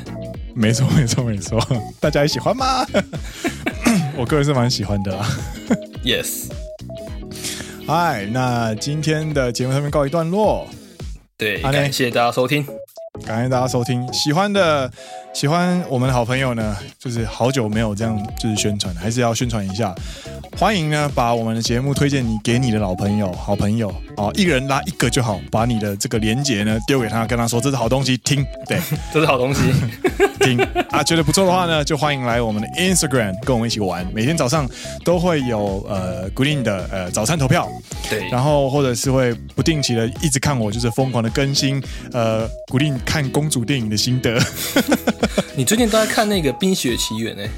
[0.53, 1.59] 没错， 没错，没错。
[1.99, 2.85] 大家也喜欢吗？
[4.15, 5.25] 我个人是蛮喜欢的啦。
[6.03, 6.51] Yes。
[7.87, 10.67] 嗨，那今天的节目上面告一段落。
[11.37, 12.65] 对，感谢大家收听。
[13.19, 14.89] 感谢大家收听，喜欢的
[15.33, 19.93] 喜欢我们的好朋友呢，就是好久没有这样就是宣传，还是要宣传一下。
[20.57, 28.79] 欢迎呢，把我们的节目推荐你给你的老朋友、好朋友哦，一人拉一个就好，把你的这个连接呢丢给他，跟他说这是好东西，听，对，
[29.11, 29.61] 这是好东西，
[30.41, 30.59] 听。
[30.91, 34.69] 啊，觉得不错的话呢，就欢迎来我们的 Instagram 跟我们一起玩，每天早上
[35.03, 37.67] 都会有呃固定的呃早餐投票，
[38.07, 41.81] 对，然后或者是会不定期的一直看我就是疯狂的更新
[42.13, 44.39] 呃固定看公主电影的心得。
[45.55, 47.49] 你最近都在看那个《冰雪奇缘》呢？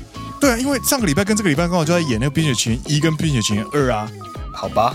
[0.44, 4.12] 对啊，因为上个礼拜跟这个礼拜刚好就在演那个《冰雪奇缘一》跟《冰雪奇缘二》啊，
[4.54, 4.94] 好吧，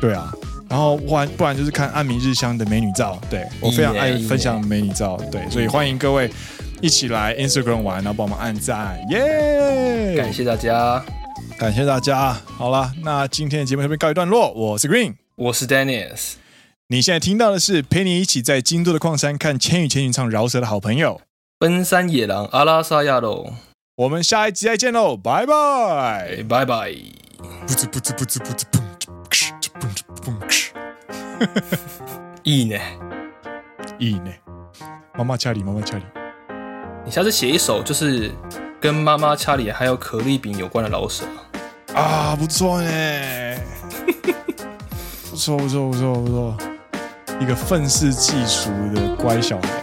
[0.00, 0.32] 对啊，
[0.68, 6.28] 然后不然不然就是看暗明日香的美女照，对我非常爱分享美女照，对，所以欢迎各位
[6.80, 10.16] 一起来 Instagram 玩，然后帮我们按赞，耶！
[10.16, 11.00] 感谢大家，
[11.56, 12.36] 感谢大家。
[12.58, 16.32] 好了，那今天的节目这边告一段落，我是 Green，我是 Dennis，
[16.88, 21.20] 你现在听到的是陪你一起在京都的矿山看《千与千寻》唱饶舌的好朋友，
[21.60, 23.54] 奔山野狼阿拉萨亚罗。
[23.95, 26.93] 我们下一集再见喽，拜拜，拜拜。
[27.65, 28.71] 不知不知不知不知，
[32.43, 32.81] いいね，
[33.99, 34.39] いいね。
[35.17, 36.03] 妈妈掐里，妈妈掐里。
[37.03, 38.31] 你下次写一首就是
[38.79, 41.25] 跟妈妈掐里还有可丽饼有关的饶舌
[41.93, 43.57] 啊，不错呢，
[45.29, 46.57] 不错不错不错不错，
[47.39, 49.80] 一个愤世嫉俗的乖小孩。